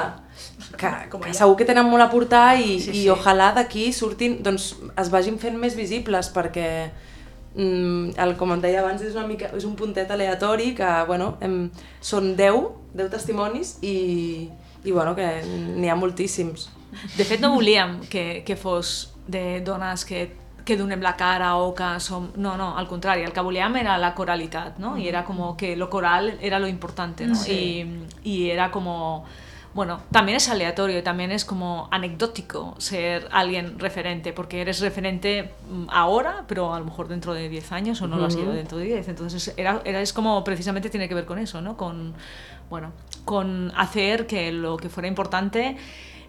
que, 0.80 0.90
que 1.20 1.36
segur 1.36 1.58
que 1.60 1.68
tenen 1.68 1.84
molt 1.84 2.08
a 2.08 2.08
portar 2.12 2.54
i, 2.56 2.78
sí, 2.80 2.90
sí. 2.90 3.02
i 3.04 3.10
ojalà 3.12 3.52
d'aquí 3.60 3.90
surtin, 3.92 4.40
doncs 4.40 4.72
es 4.96 5.12
vagin 5.12 5.36
fent 5.42 5.60
més 5.60 5.76
visibles 5.76 6.32
perquè 6.32 6.70
mm, 7.54 8.14
el, 8.20 8.36
com 8.36 8.52
em 8.54 8.62
deia 8.62 8.82
abans, 8.82 9.02
és, 9.02 9.16
una 9.16 9.26
mica, 9.26 9.50
és 9.56 9.64
un 9.64 9.74
puntet 9.78 10.10
aleatori 10.10 10.74
que, 10.76 10.90
bueno, 11.08 11.34
em, 11.44 11.68
són 12.00 12.34
10, 12.36 12.70
10 12.94 13.10
testimonis 13.14 13.78
i, 13.82 13.96
i 14.84 14.92
bueno, 14.92 15.14
que 15.16 15.26
n'hi 15.46 15.90
ha 15.90 15.98
moltíssims. 15.98 16.70
De 17.16 17.26
fet, 17.26 17.40
no 17.42 17.54
volíem 17.54 18.00
que, 18.10 18.42
que 18.46 18.56
fos 18.56 19.14
de 19.26 19.60
dones 19.64 20.04
que 20.04 20.28
que 20.64 20.76
donem 20.76 21.02
la 21.04 21.12
cara 21.16 21.56
o 21.60 21.74
que 21.76 22.00
som... 22.00 22.30
No, 22.36 22.56
no, 22.56 22.76
al 22.78 22.88
contrari, 22.88 23.22
el 23.22 23.32
que 23.32 23.42
volíem 23.44 23.76
era 23.76 23.98
la 24.00 24.14
coralitat, 24.16 24.78
no? 24.80 24.96
I 24.96 25.08
era 25.08 25.24
com 25.24 25.56
que 25.56 25.76
lo 25.76 25.90
coral 25.90 26.38
era 26.40 26.58
lo 26.58 26.66
importante, 26.66 27.26
¿no? 27.26 27.34
Sí. 27.34 28.06
Y, 28.24 28.30
y 28.30 28.50
era 28.50 28.70
como 28.70 29.26
bueno, 29.74 30.00
también 30.12 30.36
es 30.36 30.48
aleatorio, 30.48 31.02
también 31.02 31.32
es 31.32 31.44
como 31.44 31.88
anecdótico 31.90 32.76
ser 32.78 33.28
alguien 33.32 33.78
referente, 33.80 34.32
porque 34.32 34.60
eres 34.60 34.80
referente 34.80 35.50
mm, 35.68 35.86
ahora, 35.90 36.44
pero 36.46 36.72
a 36.72 36.78
lo 36.78 36.84
mejor 36.84 37.08
dentro 37.08 37.34
de 37.34 37.48
10 37.48 37.72
años 37.72 38.00
o 38.00 38.06
no 38.06 38.16
lo 38.16 38.26
has 38.26 38.34
sido 38.34 38.52
dentro 38.52 38.78
de 38.78 38.84
10. 38.84 39.08
Entonces 39.08 39.52
era, 39.56 39.82
era, 39.84 40.00
es 40.00 40.12
como 40.12 40.44
precisamente 40.44 40.90
tiene 40.90 41.08
que 41.08 41.14
ver 41.16 41.24
con 41.24 41.40
eso, 41.40 41.60
¿no? 41.60 41.76
Con, 41.76 42.14
bueno, 42.70 42.92
con 43.24 43.72
hacer 43.76 44.28
que 44.28 44.52
lo 44.52 44.76
que 44.76 44.88
fuera 44.88 45.08
importante 45.08 45.76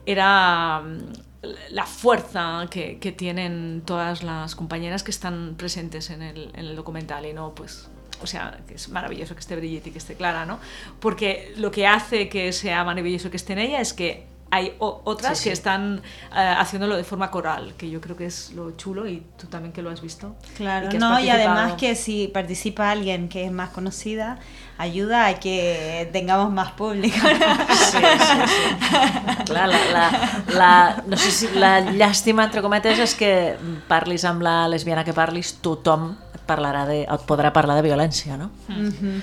era 0.08 0.82
mm, 0.82 1.43
la 1.69 1.86
fuerza 1.86 2.65
que, 2.72 2.98
que 2.98 3.12
tienen 3.12 3.84
todas 3.86 4.24
las 4.24 4.56
compañeras 4.56 5.04
que 5.04 5.12
están 5.12 5.54
presentes 5.56 6.10
en 6.10 6.24
el, 6.24 6.50
en 6.56 6.65
el 6.65 6.76
documental 6.76 7.28
y 7.28 7.34
no 7.34 7.54
pues 7.54 7.91
o 8.21 8.28
sea, 8.28 8.60
que 8.67 8.75
es 8.75 8.89
maravilloso 8.89 9.36
que 9.36 9.41
esté 9.41 9.56
Brigitte 9.56 9.88
y 9.88 9.91
que 9.91 9.97
esté 9.97 10.15
Clara, 10.15 10.45
¿no? 10.45 10.60
Porque 10.99 11.54
lo 11.58 11.71
que 11.71 11.88
hace 11.88 12.30
que 12.30 12.51
sea 12.54 12.84
maravilloso 12.84 13.30
que 13.30 13.38
esté 13.38 13.54
en 13.54 13.60
ella 13.60 13.82
es 13.82 13.93
que 13.93 14.36
hay 14.51 14.73
otras 14.80 15.38
sí, 15.38 15.43
sí. 15.43 15.49
que 15.49 15.54
están 15.54 16.01
uh, 16.32 16.60
haciéndolo 16.60 16.95
de 16.95 17.04
forma 17.04 17.30
coral, 17.30 17.73
que 17.78 17.89
yo 17.89 17.99
creo 17.99 18.15
que 18.15 18.28
es 18.28 18.54
lo 18.54 18.71
chulo 18.78 19.08
y 19.08 19.23
tú 19.38 19.47
también 19.47 19.73
que 19.73 19.82
lo 19.82 19.89
has 19.89 20.01
visto. 20.01 20.36
Claro, 20.56 20.89
y 20.91 20.97
no, 20.97 21.19
y 21.19 21.30
además 21.30 21.73
que 21.73 21.95
si 21.95 22.28
participa 22.28 22.91
alguien 22.91 23.28
que 23.28 23.45
es 23.45 23.51
más 23.51 23.69
conocida, 23.71 24.39
ayuda 24.78 25.28
a 25.28 25.39
que 25.39 26.10
tengamos 26.13 26.51
más 26.51 26.71
público. 26.71 27.17
Sí, 27.75 27.97
sí, 28.01 28.28
sí. 28.47 29.43
Clar, 29.45 29.69
la, 29.69 29.86
la, 29.91 30.45
la, 30.54 31.04
no 31.08 31.17
sé 31.17 31.32
si 31.32 31.47
la 31.56 31.80
llàstima, 31.82 32.43
entre 32.47 32.62
cometes, 32.62 32.99
és 32.99 33.13
que 33.15 33.56
parlis 33.88 34.25
amb 34.28 34.43
la 34.43 34.65
lesbiana 34.71 35.06
que 35.06 35.13
parlis, 35.15 35.54
tothom 35.63 36.15
parlarà 36.47 36.86
de, 36.89 37.01
et 37.03 37.25
podrà 37.29 37.51
parlar 37.53 37.75
de 37.79 37.88
violència, 37.88 38.38
no? 38.38 38.51
Mm 38.67 38.91
-hmm. 38.91 39.21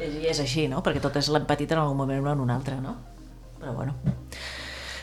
I 0.00 0.26
és 0.26 0.40
així, 0.40 0.68
no? 0.68 0.82
Perquè 0.82 1.00
totes 1.00 1.28
l'hem 1.28 1.46
patit 1.46 1.72
en 1.72 1.78
algun 1.78 1.96
moment 1.96 2.26
o 2.26 2.32
en 2.32 2.40
un 2.40 2.50
altre, 2.50 2.80
no? 2.80 2.96
Però 3.60 3.74
bueno. 3.74 3.94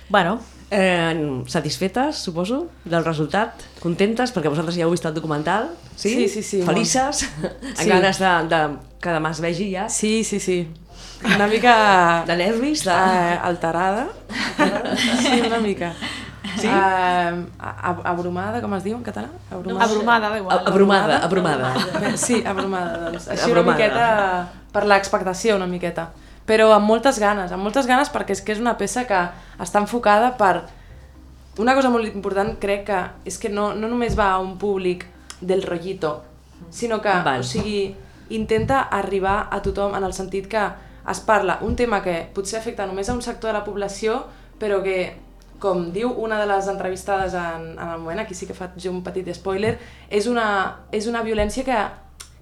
Bueno, 0.10 0.40
Eh, 0.76 1.44
satisfetes, 1.46 2.18
suposo, 2.18 2.70
del 2.84 3.06
resultat? 3.06 3.62
Contentes? 3.80 4.32
Perquè 4.34 4.50
vosaltres 4.50 4.80
ja 4.80 4.88
heu 4.88 4.94
vist 4.94 5.06
el 5.06 5.14
documental, 5.14 5.68
sí? 5.94 6.16
Sí, 6.16 6.28
sí, 6.28 6.42
sí. 6.42 6.62
Felices? 6.66 7.28
Amb 7.44 7.78
sí. 7.84 7.90
ganes 7.92 8.18
de, 8.18 8.32
de 8.50 8.62
que 9.04 9.14
demà 9.14 9.30
es 9.36 9.42
vegi 9.44 9.68
ja? 9.76 9.86
Sí, 9.94 10.24
sí, 10.26 10.40
sí. 10.42 10.64
Una 11.28 11.46
mica... 11.54 11.76
De 12.26 12.40
nervis? 12.40 12.88
De... 12.88 12.96
Uh, 12.96 13.38
alterada. 13.52 14.08
sí, 15.22 15.44
una 15.46 15.60
mica. 15.62 15.94
Sí? 16.60 16.68
Uh, 16.68 17.46
abrumada, 18.04 18.62
com 18.62 18.74
es 18.78 18.84
diu 18.86 18.98
en 18.98 19.04
català? 19.06 19.30
Abrumada, 19.52 19.86
abrumada, 19.86 20.34
igual. 20.38 20.68
Abrumada, 20.68 21.18
abrumada. 21.26 21.74
Sí, 22.18 22.44
abrumada, 22.46 23.10
doncs. 23.10 23.28
Així 23.28 23.50
abrumada. 23.50 23.62
una 23.62 23.72
miqueta 23.72 24.64
per 24.74 24.86
l'expectació, 24.90 25.58
una 25.58 25.70
miqueta. 25.70 26.10
Però 26.46 26.72
amb 26.76 26.90
moltes 26.90 27.20
ganes, 27.22 27.54
amb 27.56 27.64
moltes 27.64 27.88
ganes 27.88 28.12
perquè 28.12 28.36
és 28.36 28.42
que 28.44 28.56
és 28.56 28.62
una 28.62 28.76
peça 28.80 29.06
que 29.10 29.20
està 29.64 29.82
enfocada 29.84 30.34
per... 30.40 30.66
Una 31.62 31.76
cosa 31.78 31.92
molt 31.94 32.10
important 32.10 32.56
crec 32.60 32.88
que 32.88 33.00
és 33.30 33.38
que 33.38 33.52
no, 33.54 33.72
no 33.78 33.88
només 33.88 34.18
va 34.18 34.32
a 34.34 34.40
un 34.42 34.58
públic 34.58 35.06
del 35.40 35.62
rollito, 35.62 36.24
sinó 36.74 37.00
que, 37.02 37.14
Val. 37.24 37.44
o 37.44 37.46
sigui, 37.46 37.94
intenta 38.34 38.82
arribar 38.90 39.50
a 39.52 39.62
tothom 39.62 39.94
en 39.96 40.04
el 40.04 40.16
sentit 40.18 40.48
que 40.50 40.64
es 41.12 41.20
parla 41.20 41.60
un 41.62 41.76
tema 41.76 42.02
que 42.02 42.30
potser 42.34 42.60
afecta 42.60 42.88
només 42.88 43.10
a 43.10 43.14
un 43.14 43.22
sector 43.22 43.52
de 43.52 43.60
la 43.60 43.66
població, 43.66 44.24
però 44.60 44.82
que 44.82 45.14
com 45.64 45.86
diu 45.96 46.12
una 46.20 46.42
de 46.42 46.48
les 46.50 46.68
entrevistades 46.68 47.36
en, 47.40 47.70
en 47.78 47.88
el 47.88 48.00
moment, 48.02 48.20
aquí 48.20 48.36
sí 48.36 48.48
que 48.50 48.58
faig 48.58 48.90
un 48.92 49.00
petit 49.06 49.30
spoiler, 49.36 49.78
és 50.12 50.28
una, 50.28 50.48
és 50.92 51.08
una 51.08 51.24
violència 51.24 51.64
que, 51.64 51.78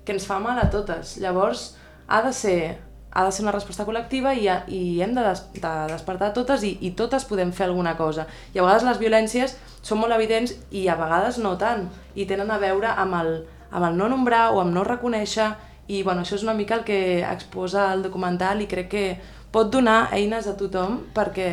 que 0.06 0.16
ens 0.16 0.26
fa 0.26 0.40
mal 0.42 0.58
a 0.58 0.70
totes. 0.74 1.20
Llavors, 1.22 1.76
ha 2.10 2.24
de 2.26 2.34
ser, 2.34 2.80
ha 3.12 3.26
de 3.28 3.32
ser 3.32 3.46
una 3.46 3.54
resposta 3.54 3.86
col·lectiva 3.86 4.34
i, 4.34 4.50
i 4.74 4.82
hem 5.06 5.14
de, 5.14 5.26
des, 5.28 5.44
de 5.54 5.74
despertar 5.94 6.32
totes 6.34 6.66
i, 6.66 6.76
i 6.82 6.96
totes 6.98 7.28
podem 7.30 7.54
fer 7.54 7.70
alguna 7.70 7.94
cosa. 8.00 8.26
I 8.56 8.60
a 8.60 8.66
vegades 8.66 8.88
les 8.90 9.02
violències 9.04 9.58
són 9.86 10.02
molt 10.02 10.18
evidents 10.18 10.56
i 10.74 10.88
a 10.90 10.98
vegades 10.98 11.38
no 11.44 11.54
tant, 11.62 11.92
i 12.18 12.26
tenen 12.26 12.50
a 12.50 12.58
veure 12.62 12.90
amb 12.90 13.20
el, 13.22 13.36
amb 13.70 13.92
el 13.92 14.02
no 14.02 14.10
nombrar 14.10 14.48
o 14.56 14.64
amb 14.64 14.74
no 14.74 14.88
reconèixer, 14.88 15.52
i 15.92 16.02
bueno, 16.08 16.24
això 16.24 16.38
és 16.38 16.46
una 16.46 16.56
mica 16.58 16.78
el 16.80 16.86
que 16.88 17.22
exposa 17.28 17.92
el 17.94 18.02
documental 18.06 18.62
i 18.64 18.70
crec 18.72 18.90
que 18.90 19.06
pot 19.52 19.70
donar 19.70 20.08
eines 20.16 20.48
a 20.48 20.56
tothom 20.56 21.02
perquè 21.16 21.50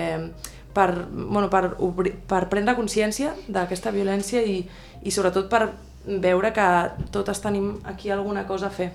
per, 0.78 0.92
bueno, 1.10 1.48
per, 1.50 1.74
obrir, 1.82 2.14
per 2.30 2.46
prendre 2.52 2.76
consciència 2.78 3.34
d'aquesta 3.50 3.90
violència 3.94 4.44
i, 4.46 4.62
i 5.02 5.14
sobretot 5.14 5.50
per 5.50 5.66
veure 6.08 6.54
que 6.54 6.70
totes 7.12 7.42
tenim 7.44 7.76
aquí 7.84 8.14
alguna 8.14 8.46
cosa 8.46 8.70
a 8.70 8.74
fer. 8.74 8.92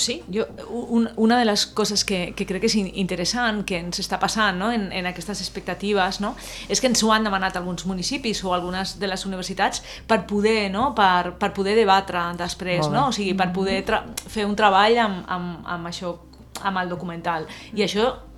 Sí, 0.00 0.22
yo, 0.28 0.46
un, 0.70 1.10
una 1.16 1.38
de 1.38 1.44
les 1.44 1.66
coses 1.66 2.04
que, 2.06 2.32
que 2.32 2.46
crec 2.46 2.62
que 2.62 2.68
és 2.70 2.76
interessant 2.78 3.64
que 3.68 3.80
ens 3.82 3.98
està 4.00 4.20
passant 4.22 4.56
no? 4.56 4.70
en, 4.72 4.86
en 4.96 5.08
aquestes 5.10 5.42
expectatives 5.42 6.20
no? 6.22 6.30
és 6.70 6.80
que 6.80 6.88
ens 6.88 7.02
ho 7.04 7.10
han 7.12 7.26
demanat 7.26 7.58
alguns 7.58 7.84
municipis 7.90 8.40
o 8.46 8.54
algunes 8.54 8.94
de 9.02 9.10
les 9.10 9.26
universitats 9.26 9.82
per 10.08 10.22
poder, 10.30 10.70
no? 10.72 10.92
per, 10.96 11.34
per 11.42 11.50
poder 11.56 11.74
debatre 11.76 12.22
després, 12.38 12.86
no? 12.88 13.08
o 13.10 13.12
sigui, 13.12 13.34
per 13.36 13.50
poder 13.52 13.82
fer 14.30 14.46
un 14.48 14.56
treball 14.56 15.02
amb, 15.04 15.24
amb, 15.26 15.68
amb 15.74 15.90
això 15.90 16.14
amb 16.62 16.80
el 16.80 16.88
documental. 16.88 17.48
I 17.74 17.84
això 17.84 18.06
mm, 18.08 18.29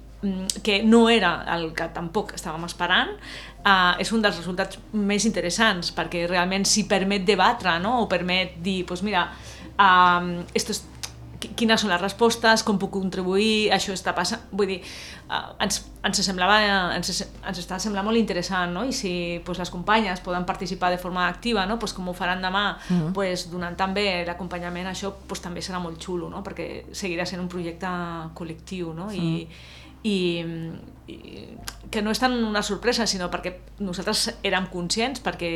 que 0.62 0.82
no 0.82 1.08
era 1.10 1.32
el 1.56 1.72
que 1.74 1.88
tampoc 1.94 2.34
estàvem 2.36 2.64
esperant, 2.68 3.16
uh, 3.64 3.94
és 4.02 4.12
un 4.14 4.22
dels 4.22 4.38
resultats 4.38 4.78
més 4.92 5.26
interessants, 5.26 5.90
perquè 5.96 6.26
realment 6.30 6.66
s'hi 6.68 6.86
permet 6.90 7.26
debatre, 7.26 7.78
no? 7.82 7.98
o 8.04 8.08
permet 8.10 8.58
dir, 8.62 8.82
doncs 8.86 9.02
mira, 9.06 9.26
uh, 9.74 10.46
esto 10.54 10.76
es 10.76 10.84
quines 11.58 11.82
són 11.82 11.90
les 11.90 12.00
respostes, 12.00 12.62
com 12.66 12.78
puc 12.78 12.92
contribuir, 12.94 13.72
això 13.74 13.94
està 13.94 14.12
passant... 14.14 14.44
Vull 14.54 14.68
dir, 14.70 14.78
uh, 15.26 15.54
ens, 15.64 15.80
ens, 16.06 16.20
semblava, 16.24 16.58
ens, 16.96 17.10
ens 17.24 17.60
està 17.62 17.78
semblant 17.82 18.06
molt 18.06 18.20
interessant, 18.20 18.72
no? 18.74 18.84
I 18.86 18.94
si 18.96 19.12
pues, 19.44 19.58
les 19.58 19.72
companyes 19.72 20.22
poden 20.24 20.46
participar 20.48 20.92
de 20.94 21.00
forma 21.02 21.26
activa, 21.28 21.66
no? 21.66 21.78
pues, 21.82 21.94
com 21.96 22.08
ho 22.08 22.14
faran 22.16 22.42
demà, 22.44 22.64
uh 22.78 22.94
-huh. 22.94 23.12
pues, 23.12 23.48
donant 23.50 23.76
també 23.76 24.24
l'acompanyament, 24.26 24.88
això 24.88 25.12
pues, 25.26 25.40
també 25.40 25.60
serà 25.60 25.80
molt 25.82 25.98
xulo, 25.98 26.30
no? 26.30 26.42
perquè 26.42 26.92
seguirà 26.92 27.26
sent 27.26 27.42
un 27.42 27.48
projecte 27.48 27.86
col·lectiu, 28.34 28.94
no? 28.94 29.06
Uh 29.06 29.12
-huh. 29.12 29.22
i, 29.22 29.48
i 30.04 30.18
que 31.92 32.02
no 32.02 32.10
és 32.10 32.20
tant 32.22 32.34
una 32.34 32.62
sorpresa, 32.64 33.06
sinó 33.06 33.28
perquè 33.30 33.52
nosaltres 33.84 34.30
érem 34.42 34.66
conscients, 34.72 35.20
perquè 35.22 35.52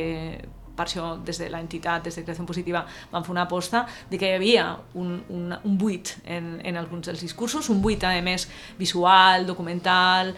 per 0.76 0.84
això 0.84 1.14
des 1.24 1.40
de 1.40 1.48
l'entitat, 1.48 2.04
des 2.04 2.18
de 2.18 2.22
Creació 2.26 2.44
Positiva, 2.46 2.84
vam 3.10 3.24
fer 3.24 3.32
una 3.32 3.46
aposta 3.46 3.86
de 4.10 4.20
que 4.20 4.28
hi 4.28 4.36
havia 4.36 4.66
un, 5.00 5.14
un, 5.32 5.54
un 5.56 5.78
buit 5.80 6.12
en, 6.24 6.58
en 6.60 6.76
alguns 6.76 7.08
dels 7.08 7.24
discursos, 7.24 7.70
un 7.72 7.80
buit 7.80 8.04
a 8.04 8.12
més 8.20 8.44
visual, 8.78 9.46
documental, 9.48 10.34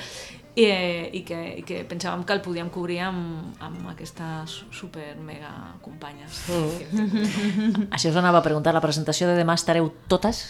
i, 0.59 0.67
i, 1.15 1.23
que, 1.27 1.39
i 1.61 1.63
que 1.67 1.83
pensàvem 1.87 2.25
que 2.27 2.35
el 2.35 2.43
podíem 2.43 2.71
cobrir 2.75 3.01
amb, 3.07 3.59
amb 3.63 3.91
aquestes 3.93 4.63
super 4.75 5.13
mega 5.23 5.53
companyes. 5.85 6.43
Mm. 6.51 7.91
Això 7.95 8.11
us 8.11 8.19
anava 8.19 8.41
a 8.41 8.47
preguntar, 8.47 8.75
la 8.75 8.83
presentació 8.83 9.31
de 9.31 9.39
demà 9.39 9.59
estareu 9.59 9.93
totes? 10.11 10.47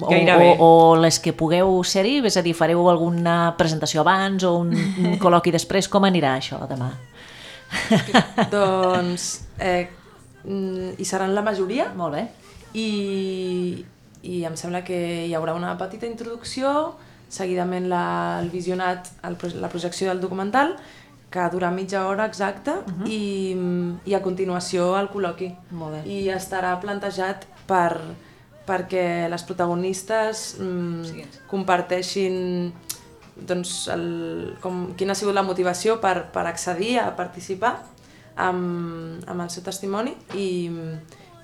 O, 0.00 0.08
Gairebé. 0.08 0.56
o, 0.58 0.92
o 0.92 0.96
les 0.96 1.18
que 1.20 1.34
pugueu 1.36 1.82
ser-hi, 1.84 2.20
és 2.24 2.38
a 2.40 2.42
dir, 2.44 2.54
fareu 2.56 2.86
alguna 2.88 3.54
presentació 3.58 4.00
abans 4.00 4.46
o 4.46 4.54
un, 4.62 4.72
un 4.72 5.18
col·loqui 5.22 5.52
després, 5.52 5.90
com 5.92 6.06
anirà 6.08 6.36
això 6.38 6.62
demà? 6.70 6.92
doncs 8.54 9.26
eh, 9.58 9.88
mm, 10.44 10.94
hi 11.00 11.06
seran 11.08 11.34
la 11.34 11.42
majoria 11.42 11.88
Molt 11.96 12.14
bé. 12.14 12.24
i, 12.78 13.84
i 14.22 14.44
em 14.46 14.56
sembla 14.56 14.84
que 14.86 14.98
hi 15.26 15.34
haurà 15.34 15.56
una 15.58 15.74
petita 15.80 16.06
introducció, 16.08 16.94
seguidament 17.28 17.88
la, 17.90 18.04
el 18.40 18.52
visionat, 18.52 19.10
el, 19.26 19.36
la 19.60 19.72
projecció 19.72 20.08
del 20.08 20.22
documental, 20.22 20.76
que 21.34 21.44
durà 21.50 21.72
mitja 21.74 22.04
hora 22.06 22.28
exacta, 22.30 22.78
uh 22.78 22.92
-huh. 22.92 23.08
i, 23.10 23.56
i 24.06 24.14
a 24.14 24.22
continuació 24.22 24.94
el 25.00 25.10
col·loqui. 25.10 25.50
Molt 25.70 25.92
bé. 25.96 26.00
I 26.06 26.28
estarà 26.30 26.78
plantejat 26.80 27.46
per, 27.66 27.98
perquè 28.66 29.28
les 29.28 29.42
protagonistes 29.44 30.56
mm, 30.60 31.04
Sí. 31.04 31.24
comparteixin 31.50 32.72
doncs, 33.36 33.88
el, 33.90 34.56
com, 34.62 34.94
quina 34.96 35.12
ha 35.12 35.18
sigut 35.18 35.34
la 35.34 35.42
motivació 35.42 35.98
per, 36.00 36.30
per 36.32 36.46
accedir 36.46 36.98
a 37.02 37.08
participar 37.16 37.74
amb, 38.36 39.24
amb 39.26 39.42
el 39.42 39.50
seu 39.50 39.62
testimoni 39.66 40.14
i, 40.38 40.70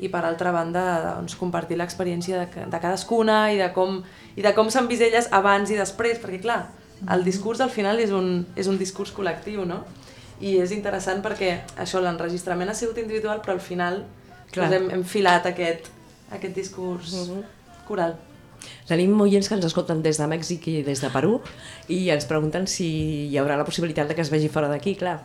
i 0.01 0.09
per 0.09 0.23
altra 0.25 0.53
banda 0.55 0.85
doncs, 1.17 1.35
compartir 1.39 1.77
l'experiència 1.79 2.45
de, 2.45 2.67
de 2.71 2.81
cadascuna 2.83 3.51
i 3.53 3.59
de 3.59 3.73
com, 3.75 4.01
i 4.37 4.43
de 4.43 4.55
com 4.55 4.71
s'han 4.71 4.89
vist 4.91 5.03
elles 5.03 5.29
abans 5.35 5.71
i 5.71 5.79
després, 5.79 6.19
perquè 6.23 6.41
clar, 6.43 6.61
el 7.11 7.25
discurs 7.25 7.61
al 7.65 7.71
final 7.75 7.99
és 7.99 8.11
un, 8.15 8.47
és 8.57 8.69
un 8.69 8.79
discurs 8.79 9.13
col·lectiu, 9.17 9.65
no? 9.67 9.83
I 10.41 10.57
és 10.63 10.71
interessant 10.73 11.21
perquè 11.25 11.61
això, 11.81 12.01
l'enregistrament 12.01 12.71
ha 12.71 12.75
sigut 12.77 12.99
individual, 13.03 13.43
però 13.45 13.59
al 13.59 13.65
final 13.65 14.05
Clar. 14.53 14.71
doncs, 14.71 14.77
hem, 14.77 14.91
hem 14.95 15.05
filat 15.05 15.47
aquest, 15.51 15.91
aquest 16.31 16.55
discurs 16.57 17.14
coral. 17.88 18.16
Tenim 18.87 19.14
oients 19.25 19.49
que 19.49 19.55
ens 19.57 19.64
escolten 19.64 20.03
des 20.05 20.19
de 20.21 20.27
Mèxic 20.29 20.66
i 20.69 20.83
des 20.85 21.01
de 21.01 21.09
Perú 21.11 21.40
i 21.88 22.11
ens 22.12 22.27
pregunten 22.29 22.66
si 22.69 23.29
hi 23.31 23.38
haurà 23.40 23.57
la 23.57 23.64
possibilitat 23.64 24.09
de 24.09 24.14
que 24.14 24.21
es 24.21 24.31
vegi 24.31 24.49
fora 24.53 24.69
d'aquí, 24.69 24.95
clar. 25.01 25.23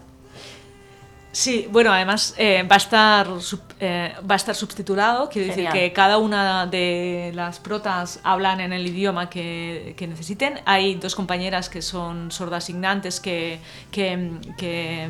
Sí, 1.36 1.68
bueno, 1.70 1.92
además 1.92 2.34
eh, 2.38 2.64
va, 2.64 2.76
a 2.76 2.78
estar, 2.78 3.28
sub- 3.42 3.74
eh, 3.82 4.14
va 4.22 4.36
a 4.36 4.38
estar 4.38 4.56
subtitulado, 4.56 5.28
quiero 5.28 5.50
decir 5.50 5.66
Genial. 5.66 5.74
que 5.74 5.92
cada 5.92 6.18
una 6.18 6.66
de 6.66 7.34
las 7.36 7.60
protas 7.60 8.22
hablan 8.24 8.62
en 8.62 8.72
el 8.72 8.88
idioma 8.88 9.30
que, 9.30 9.96
que 9.98 10.08
necesiten. 10.08 10.62
Hay 10.66 10.96
dos 10.96 11.14
compañeras 11.14 11.68
que 11.68 11.82
son 11.82 12.32
sordas 12.32 12.64
signantes 12.64 13.20
que, 13.20 13.60
que, 13.92 14.30
que, 14.58 15.10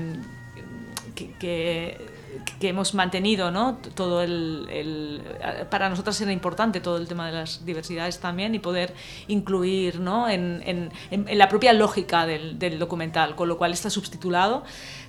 que- 1.39 2.14
que- 2.59 2.69
hemos 2.69 2.93
mantenido, 2.93 3.51
¿no? 3.51 3.77
Todo 3.95 4.21
el, 4.23 5.21
para 5.69 5.89
nosotras 5.89 6.19
era 6.21 6.31
importante 6.31 6.79
todo 6.81 6.97
el 6.97 7.07
tema 7.07 7.27
de 7.27 7.33
las 7.33 7.65
diversidades 7.65 8.19
también 8.19 8.55
y 8.55 8.59
poder 8.59 8.93
incluir, 9.27 9.99
¿no? 9.99 10.27
En 10.29 10.91
la 11.11 11.47
propia 11.49 11.73
lógica 11.73 12.25
del, 12.25 12.57
del 12.59 12.79
documental, 12.79 13.35
con 13.35 13.47
lo 13.47 13.57
cual 13.57 13.71
está 13.73 13.89
subtitulado 13.89 14.63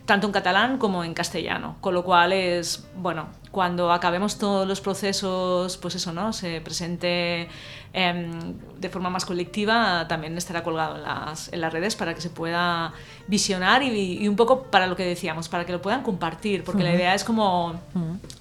tanto 0.07 0.27
en 0.27 0.33
catalán 0.33 0.79
como 0.79 1.05
en 1.05 1.12
castellano, 1.14 1.77
con 1.81 1.92
lo 1.92 2.05
cual 2.05 2.33
es, 2.33 2.87
bueno, 2.97 3.27
cuando 3.51 3.92
acabemos 3.92 4.38
todos 4.38 4.66
los 4.66 4.81
procesos, 4.81 5.77
pues 5.79 5.97
eso, 5.97 6.12
¿no? 6.12 6.33
Se 6.33 6.61
presente 6.61 7.49
em, 7.92 8.55
de 8.79 8.88
forma 8.88 9.11
más 9.11 9.25
colectiva, 9.25 10.07
también 10.09 10.37
estará 10.38 10.62
colgado 10.62 10.97
en 10.97 11.03
las, 11.03 11.53
en 11.53 11.61
las 11.61 11.73
redes 11.73 11.97
para 11.97 12.14
que 12.14 12.21
se 12.21 12.31
pueda 12.31 12.92
visionar 13.27 13.83
y, 13.83 14.23
y 14.23 14.29
un 14.29 14.37
poco 14.37 14.62
para 14.62 14.87
lo 14.87 14.95
que 14.95 15.05
decíamos, 15.05 15.49
para 15.49 15.66
que 15.66 15.73
lo 15.73 15.83
puedan 15.83 16.03
compartir, 16.03 16.62
porque 16.62 16.85
la 16.85 16.95
idea 16.95 17.14
es 17.14 17.25
como, 17.25 17.75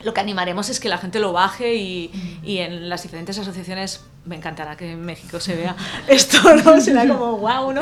lo 0.04 0.14
que 0.14 0.22
animaremos 0.22 0.70
es 0.70 0.80
que 0.80 0.88
la 0.88 1.00
gente 1.00 1.20
lo 1.20 1.34
baje 1.34 1.76
y, 1.76 2.40
y 2.44 2.60
en 2.60 2.90
las 2.90 3.02
diferentes 3.02 3.40
asociaciones, 3.40 4.06
me 4.26 4.36
encantará 4.36 4.76
que 4.76 4.92
en 4.92 5.02
México 5.02 5.40
se 5.40 5.56
vea 5.56 5.76
esto, 6.08 6.56
¿no? 6.56 6.80
Será 6.82 7.08
como 7.08 7.38
wow, 7.38 7.72
¿no? 7.72 7.82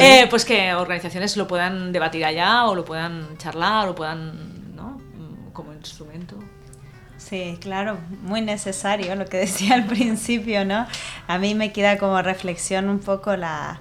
Eh, 0.00 0.26
pues 0.28 0.44
que 0.44 0.74
organizaciones 0.74 1.36
lo 1.36 1.46
puedan 1.46 1.92
debatir 1.92 2.24
allá 2.24 2.66
o 2.66 2.74
lo 2.74 2.84
puedan 2.84 3.36
charlar 3.38 3.88
o 3.88 3.94
puedan, 3.94 4.74
¿no? 4.74 4.98
Mm, 5.14 5.52
Como 5.52 5.72
instrumento. 5.72 6.36
Sí, 7.16 7.58
claro, 7.60 7.98
muy 8.22 8.42
necesario 8.42 9.14
lo 9.14 9.24
que 9.24 9.36
decía 9.46 9.74
al 9.74 9.86
principio, 9.86 10.64
¿no? 10.64 10.86
A 11.26 11.38
mí 11.38 11.54
me 11.54 11.72
queda 11.72 11.96
como 11.98 12.20
reflexión 12.20 12.88
un 12.88 12.98
poco 12.98 13.36
la, 13.36 13.78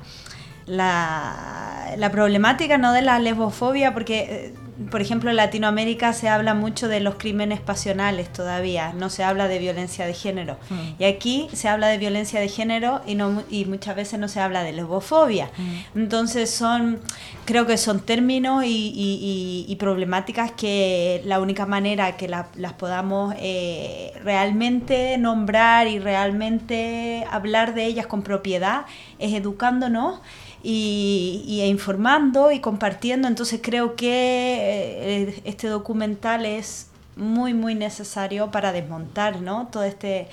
la, 0.65 1.93
la 1.97 2.12
problemática 2.12 2.78
¿no? 2.78 2.93
de 2.93 3.02
la 3.02 3.19
lesbofobia, 3.19 3.93
porque, 3.93 4.19
eh, 4.19 4.54
por 4.90 5.02
ejemplo, 5.02 5.30
en 5.30 5.36
Latinoamérica 5.36 6.14
se 6.14 6.30
habla 6.30 6.54
mucho 6.54 6.88
de 6.88 7.00
los 7.00 7.16
crímenes 7.16 7.60
pasionales 7.62 8.32
todavía, 8.34 8.94
no 8.94 9.10
se 9.10 9.24
habla 9.24 9.48
de 9.48 9.60
violencia 9.60 10.06
de 10.06 10.14
género. 10.14 10.58
Y 11.00 11.04
aquí 11.06 11.48
se 11.54 11.70
habla 11.70 11.88
de 11.88 11.98
violencia 11.98 12.40
de 12.40 12.50
género 12.50 13.02
y, 13.06 13.16
no, 13.16 13.44
y 13.50 13.66
muchas 13.66 13.96
veces 13.96 14.20
no 14.20 14.28
se 14.28 14.40
habla 14.40 14.64
de 14.64 14.72
lesbofobia. 14.74 15.50
Entonces 15.96 16.50
son, 16.50 17.00
creo 17.46 17.66
que 17.68 17.78
son 17.78 18.00
términos 18.00 18.64
y, 18.66 18.68
y- 18.68 19.66
y- 19.68 19.72
y 19.72 19.76
problemáticas 19.76 20.52
que 20.52 21.22
la 21.26 21.40
única 21.40 21.66
manera 21.66 22.18
que 22.18 22.28
la- 22.28 22.48
las 22.56 22.74
podamos 22.74 23.36
eh, 23.38 24.12
realmente 24.24 25.18
nombrar 25.18 25.88
y 25.88 26.00
realmente 26.00 27.26
hablar 27.30 27.74
de 27.74 27.86
ellas 27.86 28.08
con 28.08 28.22
propiedad 28.24 28.86
es 29.20 29.34
educándonos 29.34 30.20
y, 30.63 31.43
y 31.45 31.62
informando 31.63 32.52
y 32.52 32.60
compartiendo. 32.60 33.28
Entonces 33.28 33.60
creo 33.62 33.95
que 33.95 34.08
eh, 34.10 35.41
este 35.43 35.67
documental 35.67 36.45
es 36.45 36.88
muy, 37.15 37.54
muy 37.54 37.76
necesario 37.76 38.49
para 38.49 38.71
desmontar 38.71 39.41
¿no? 39.41 39.67
todo 39.71 39.84
este 39.84 40.28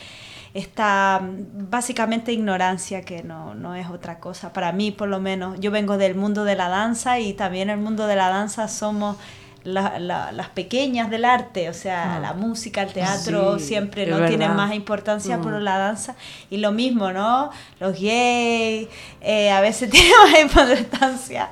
esta 0.52 1.20
básicamente 1.22 2.32
ignorancia 2.32 3.02
que 3.02 3.22
no, 3.22 3.54
no 3.54 3.76
es 3.76 3.88
otra 3.88 4.18
cosa, 4.18 4.52
para 4.52 4.72
mí 4.72 4.90
por 4.90 5.08
lo 5.08 5.20
menos. 5.20 5.60
Yo 5.60 5.70
vengo 5.70 5.96
del 5.96 6.14
mundo 6.14 6.44
de 6.44 6.56
la 6.56 6.68
danza 6.68 7.20
y 7.20 7.34
también 7.34 7.70
el 7.70 7.78
mundo 7.78 8.06
de 8.06 8.16
la 8.16 8.30
danza 8.30 8.66
somos 8.66 9.16
la- 9.64 9.98
la- 9.98 10.32
las 10.32 10.48
pequeñas 10.48 11.10
del 11.10 11.24
arte, 11.24 11.68
o 11.68 11.74
sea, 11.74 12.18
la 12.20 12.32
música, 12.32 12.82
el 12.82 12.92
teatro 12.92 13.58
Sí, 13.58 13.66
siempre 13.66 14.06
no 14.06 14.24
tienen 14.26 14.54
más 14.56 14.74
importancia, 14.74 15.36
Mm. 15.36 15.42
pero 15.44 15.60
la 15.60 15.76
danza 15.78 16.14
y 16.50 16.56
lo 16.58 16.72
mismo, 16.72 17.12
¿no? 17.12 17.50
Los 17.78 17.92
gays 18.00 18.88
eh, 19.20 19.50
a 19.50 19.60
veces 19.60 19.90
tienen 19.90 20.12
más 20.22 20.40
importancia. 20.40 21.50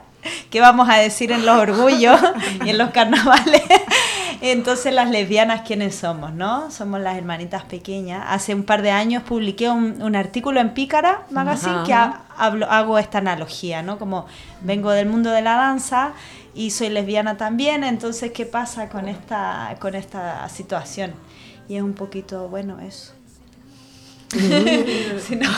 ¿Qué 0.51 0.61
vamos 0.61 0.89
a 0.91 0.97
decir 0.97 1.31
en 1.33 1.47
los 1.47 1.57
orgullos 1.59 2.19
y 2.65 2.71
en 2.71 2.79
los 2.79 2.91
carnavales? 2.93 3.63
Entonces, 4.41 4.95
las 4.95 5.11
lesbianas, 5.11 5.63
¿quiénes 5.63 5.97
somos? 5.97 6.33
¿No? 6.33 6.71
Somos 6.71 7.01
las 7.01 7.17
hermanitas 7.17 7.65
pequeñas. 7.65 8.25
Hace 8.29 8.55
un 8.55 8.63
par 8.63 8.83
de 8.83 8.91
años 8.93 9.23
publiqué 9.25 9.69
un, 9.69 10.01
un 10.01 10.15
artículo 10.15 10.61
en 10.61 10.75
Pícara 10.75 11.23
Magazine 11.31 11.73
Ajá. 11.73 11.85
que 11.85 11.93
ha- 11.95 12.23
hablo- 12.37 12.71
hago 12.71 12.99
esta 12.99 13.19
analogía, 13.19 13.83
¿no? 13.83 13.99
Como 13.99 14.27
vengo 14.63 14.91
del 14.93 15.09
mundo 15.09 15.31
de 15.31 15.43
la 15.43 15.57
danza 15.57 16.13
y 16.55 16.71
soy 16.71 16.89
lesbiana 16.89 17.37
también, 17.37 17.83
entonces, 17.83 18.31
¿qué 18.33 18.47
pasa 18.47 18.89
con 18.89 19.09
esta, 19.09 19.75
con 19.81 19.95
esta 19.97 20.49
situación? 20.49 21.13
Y 21.69 21.77
es 21.77 21.83
un 21.83 21.95
poquito, 21.95 22.49
bueno, 22.49 22.79
eso. 22.81 23.13
Sí, 24.31 25.37
no. 25.41 25.49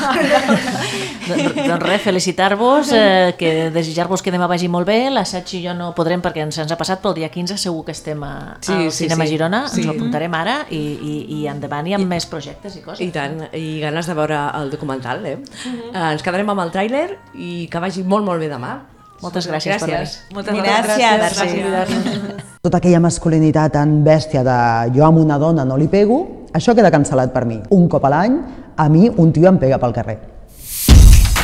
doncs, 1.26 1.54
doncs 1.56 1.82
res, 1.82 2.02
felicitar-vos, 2.04 2.92
eh, 2.94 3.34
que 3.38 3.70
desitjar-vos 3.74 4.22
que 4.22 4.30
demà 4.30 4.46
vagi 4.50 4.68
molt 4.70 4.86
bé, 4.86 4.98
l'assaig 5.10 5.56
i 5.58 5.62
jo 5.64 5.74
no 5.74 5.90
podrem 5.96 6.22
perquè 6.22 6.44
ens, 6.44 6.60
ens 6.62 6.70
ha 6.70 6.78
passat, 6.78 7.02
però 7.02 7.14
el 7.14 7.20
dia 7.22 7.30
15 7.32 7.58
segur 7.58 7.82
que 7.88 7.94
estem 7.96 8.22
a, 8.22 8.32
Sí, 8.62 8.72
al 8.72 8.92
sí, 8.92 9.04
Cinema 9.04 9.26
sí. 9.26 9.34
Girona, 9.34 9.64
Sí. 9.68 9.80
ens 9.82 9.90
ho 9.90 9.96
apuntarem 9.96 10.34
ara 10.38 10.60
i, 10.70 10.78
i, 10.78 11.16
i 11.40 11.46
endavant 11.50 11.90
i 11.90 11.96
amb 11.98 12.06
més 12.06 12.26
projectes 12.30 12.78
i 12.78 12.84
coses. 12.84 13.02
I 13.02 13.10
tant, 13.14 13.42
i 13.58 13.80
ganes 13.82 14.06
de 14.06 14.14
veure 14.14 14.38
el 14.60 14.70
documental, 14.70 15.26
eh? 15.26 15.36
eh 15.36 16.06
ens 16.12 16.22
quedarem 16.22 16.54
amb 16.54 16.62
el 16.66 16.72
tràiler 16.74 17.08
i 17.34 17.66
que 17.70 17.82
vagi 17.82 18.06
molt, 18.06 18.24
molt 18.26 18.40
bé 18.40 18.48
demà. 18.52 18.78
Moltes 19.20 19.46
gràcies, 19.50 19.82
per 19.82 19.90
venir. 19.90 20.08
Moltes 20.32 20.54
Gràcies. 20.56 21.18
gràcies. 21.20 22.46
Tota 22.64 22.78
aquella 22.80 23.00
masculinitat 23.00 23.72
tan 23.76 24.02
bèstia 24.04 24.42
de 24.44 24.56
jo 24.96 25.04
amb 25.04 25.20
una 25.20 25.36
dona 25.40 25.64
no 25.64 25.76
li 25.80 25.88
pego, 25.92 26.39
això 26.52 26.74
queda 26.74 26.90
cancel·lat 26.90 27.32
per 27.32 27.44
mi. 27.46 27.60
Un 27.70 27.88
cop 27.88 28.04
a 28.04 28.10
l'any, 28.12 28.36
a 28.76 28.88
mi 28.88 29.08
un 29.08 29.32
tio 29.32 29.48
em 29.50 29.58
pega 29.58 29.78
pel 29.78 29.94
carrer. 29.96 30.18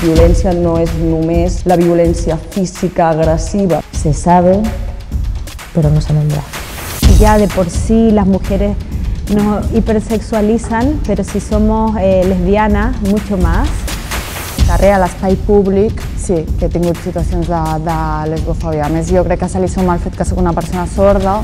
Violència 0.02 0.52
no 0.52 0.76
es 0.78 0.92
només 1.00 1.62
la 1.64 1.76
violència 1.80 2.36
física 2.36 3.10
agresiva. 3.10 3.80
Se 3.92 4.12
sabe, 4.12 4.58
pero 5.74 5.90
no 5.90 6.00
se 6.00 6.12
nombra. 6.12 6.42
Ya 7.18 7.38
de 7.38 7.48
por 7.48 7.70
sí 7.70 8.10
las 8.10 8.26
mujeres 8.26 8.76
nos 9.34 9.72
hipersexualizan, 9.72 11.00
pero 11.06 11.24
si 11.24 11.40
somos 11.40 11.96
eh, 11.98 12.24
lesbianas, 12.26 13.00
mucho 13.02 13.36
más. 13.38 13.68
Carrer 14.66 14.96
a 14.96 14.98
l'espai 14.98 15.36
públic, 15.46 16.00
sí, 16.18 16.40
que 16.58 16.66
he 16.66 16.68
tingut 16.68 16.98
situacions 17.04 17.46
de, 17.46 17.60
de 17.86 17.98
lesbofòbia. 18.32 18.88
A 18.88 18.90
més, 18.90 19.06
jo 19.14 19.22
crec 19.22 19.44
que 19.44 19.48
se 19.48 19.62
li 19.62 19.68
suma 19.70 19.94
el 19.94 20.02
fet 20.02 20.16
que 20.18 20.26
sóc 20.26 20.40
una 20.42 20.52
persona 20.52 20.88
sorda. 20.90 21.36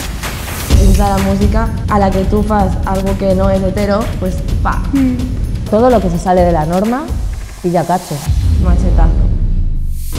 Dins 0.82 0.98
de 0.98 1.04
la 1.04 1.18
música, 1.18 1.68
a 1.88 1.98
la 2.00 2.10
que 2.10 2.24
tú 2.24 2.42
fas 2.42 2.76
algo 2.86 3.16
que 3.16 3.36
no 3.36 3.48
es 3.48 3.62
hetero, 3.62 4.00
pues 4.18 4.34
pa. 4.64 4.82
Todo 5.70 5.88
lo 5.88 6.00
que 6.00 6.10
se 6.10 6.18
sale 6.18 6.40
de 6.40 6.50
la 6.50 6.66
norma, 6.66 7.04
pilla 7.62 7.84
cacho, 7.84 8.16
machetazo. 8.64 9.30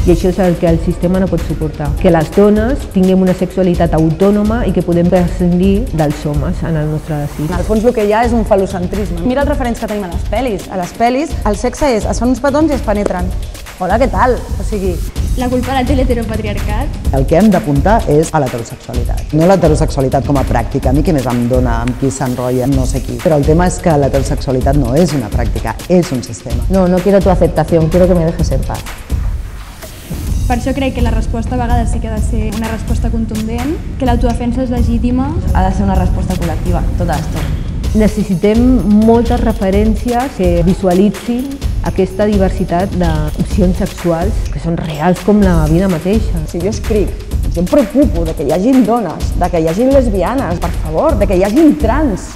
I 0.08 0.12
això 0.12 0.30
és 0.32 0.40
el 0.40 0.56
que 0.60 0.68
el 0.68 0.80
sistema 0.84 1.20
no 1.20 1.28
pot 1.32 1.44
suportar. 1.48 1.90
Que 2.00 2.12
les 2.12 2.32
dones 2.36 2.80
tinguem 2.92 3.22
una 3.24 3.36
sexualitat 3.36 3.94
autònoma 3.96 4.62
i 4.68 4.72
que 4.76 4.84
podem 4.84 5.08
prescindir 5.12 5.86
dels 5.92 6.24
homes 6.28 6.64
en 6.64 6.80
el 6.80 6.88
nostre 6.92 7.20
desig. 7.26 7.52
En 7.52 7.60
el 7.60 7.68
fons 7.68 7.84
el 7.84 7.96
que 7.96 8.08
hi 8.08 8.16
ha 8.16 8.24
és 8.28 8.36
un 8.36 8.44
falocentrisme. 8.48 9.20
Mira 9.28 9.44
els 9.44 9.52
referents 9.52 9.84
que 9.84 9.92
tenim 9.92 10.08
a 10.08 10.14
les 10.16 10.24
pel·lis. 10.32 10.72
A 10.72 10.80
les 10.80 10.96
pel·lis 10.96 11.36
el 11.44 11.60
sexe 11.60 11.92
és, 12.00 12.08
es 12.08 12.24
fan 12.24 12.32
uns 12.32 12.44
petons 12.44 12.72
i 12.72 12.80
es 12.80 12.88
penetren. 12.88 13.28
Hola, 13.80 14.00
què 14.00 14.08
tal? 14.12 14.36
O 14.60 14.68
sigui, 14.68 14.96
La 15.34 15.48
culpa 15.50 15.74
la 15.74 15.82
té 15.82 15.96
l'heteropatriarcat. 15.98 16.98
El 17.18 17.24
que 17.26 17.40
hem 17.40 17.48
d'apuntar 17.50 17.96
és 18.12 18.30
a 18.30 18.38
l'heterosexualitat. 18.44 19.32
No 19.34 19.48
l'heterosexualitat 19.50 20.28
com 20.30 20.38
a 20.38 20.44
pràctica, 20.46 20.92
a 20.92 20.94
mi 20.94 21.02
què 21.02 21.16
més 21.16 21.26
em 21.26 21.40
dona 21.50 21.80
amb 21.82 21.98
qui 21.98 22.12
s'enrotlla, 22.14 22.68
no 22.70 22.86
sé 22.86 23.02
qui. 23.02 23.16
Però 23.24 23.40
el 23.42 23.48
tema 23.48 23.66
és 23.66 23.80
que 23.82 23.96
l'heterosexualitat 23.98 24.78
no 24.78 24.94
és 24.94 25.16
una 25.18 25.32
pràctica, 25.34 25.74
és 25.90 26.12
un 26.14 26.22
sistema. 26.22 26.68
No, 26.70 26.86
no 26.88 27.02
quiero 27.02 27.20
tu 27.20 27.34
aceptación, 27.34 27.90
quiero 27.90 28.08
que 28.08 28.20
me 28.20 28.28
dejes 28.30 28.54
en 28.54 28.62
paz. 28.68 28.86
Per 30.46 30.60
això 30.60 30.76
crec 30.78 30.94
que 31.00 31.02
la 31.02 31.16
resposta 31.18 31.58
a 31.58 31.62
vegades 31.64 31.90
sí 31.90 32.00
que 32.00 32.14
ha 32.14 32.14
de 32.14 32.22
ser 32.22 32.54
una 32.54 32.70
resposta 32.70 33.10
contundent, 33.10 33.74
que 33.98 34.06
l'autodefensa 34.06 34.68
és 34.68 34.70
legítima. 34.70 35.32
Ha 35.56 35.66
de 35.66 35.74
ser 35.74 35.90
una 35.90 35.98
resposta 35.98 36.38
col·lectiva, 36.38 36.86
tota 37.02 37.18
l'estona. 37.18 37.50
Necessitem 37.98 38.62
moltes 39.02 39.42
referències 39.42 40.38
que 40.38 40.60
visualitzin 40.62 41.56
aquesta 41.90 42.26
diversitat 42.30 42.94
d'opcions 43.54 43.78
sexuals 43.78 44.34
que 44.50 44.60
són 44.62 44.78
reals 44.80 45.20
com 45.28 45.42
la 45.44 45.68
vida 45.70 45.88
mateixa. 45.88 46.42
si 46.50 46.60
jo 46.60 46.70
escric, 46.70 47.10
jo 47.54 47.62
em 47.62 47.68
preocupo 47.70 48.26
de 48.26 48.34
que 48.34 48.44
hi 48.48 48.52
hagin 48.52 48.84
dones, 48.84 49.34
de 49.38 49.50
que 49.50 49.60
hi 49.62 49.68
hagin 49.68 49.94
lesbianes, 49.94 50.60
per 50.60 50.72
favor, 50.82 51.14
de 51.20 51.28
que 51.28 51.38
hi 51.38 51.44
hagin 51.44 51.78
trans. 51.78 52.32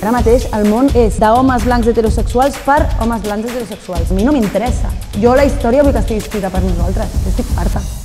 Ara 0.00 0.12
mateix 0.12 0.46
el 0.56 0.68
món 0.70 0.88
és 0.94 1.18
d'homes 1.18 1.64
blancs 1.64 1.88
heterosexuals 1.90 2.56
per 2.64 2.86
homes 3.00 3.22
blancs 3.22 3.50
heterosexuals. 3.50 4.10
A 4.10 4.14
mi 4.14 4.24
no 4.24 4.32
m'interessa. 4.32 4.92
Jo 5.18 5.34
la 5.34 5.44
història 5.44 5.82
vull 5.82 5.92
que 5.92 6.04
estigui 6.06 6.22
escrita 6.22 6.50
per 6.54 6.62
nosaltres. 6.62 7.18
Jo 7.24 7.34
estic 7.34 7.50
farta. 7.56 7.99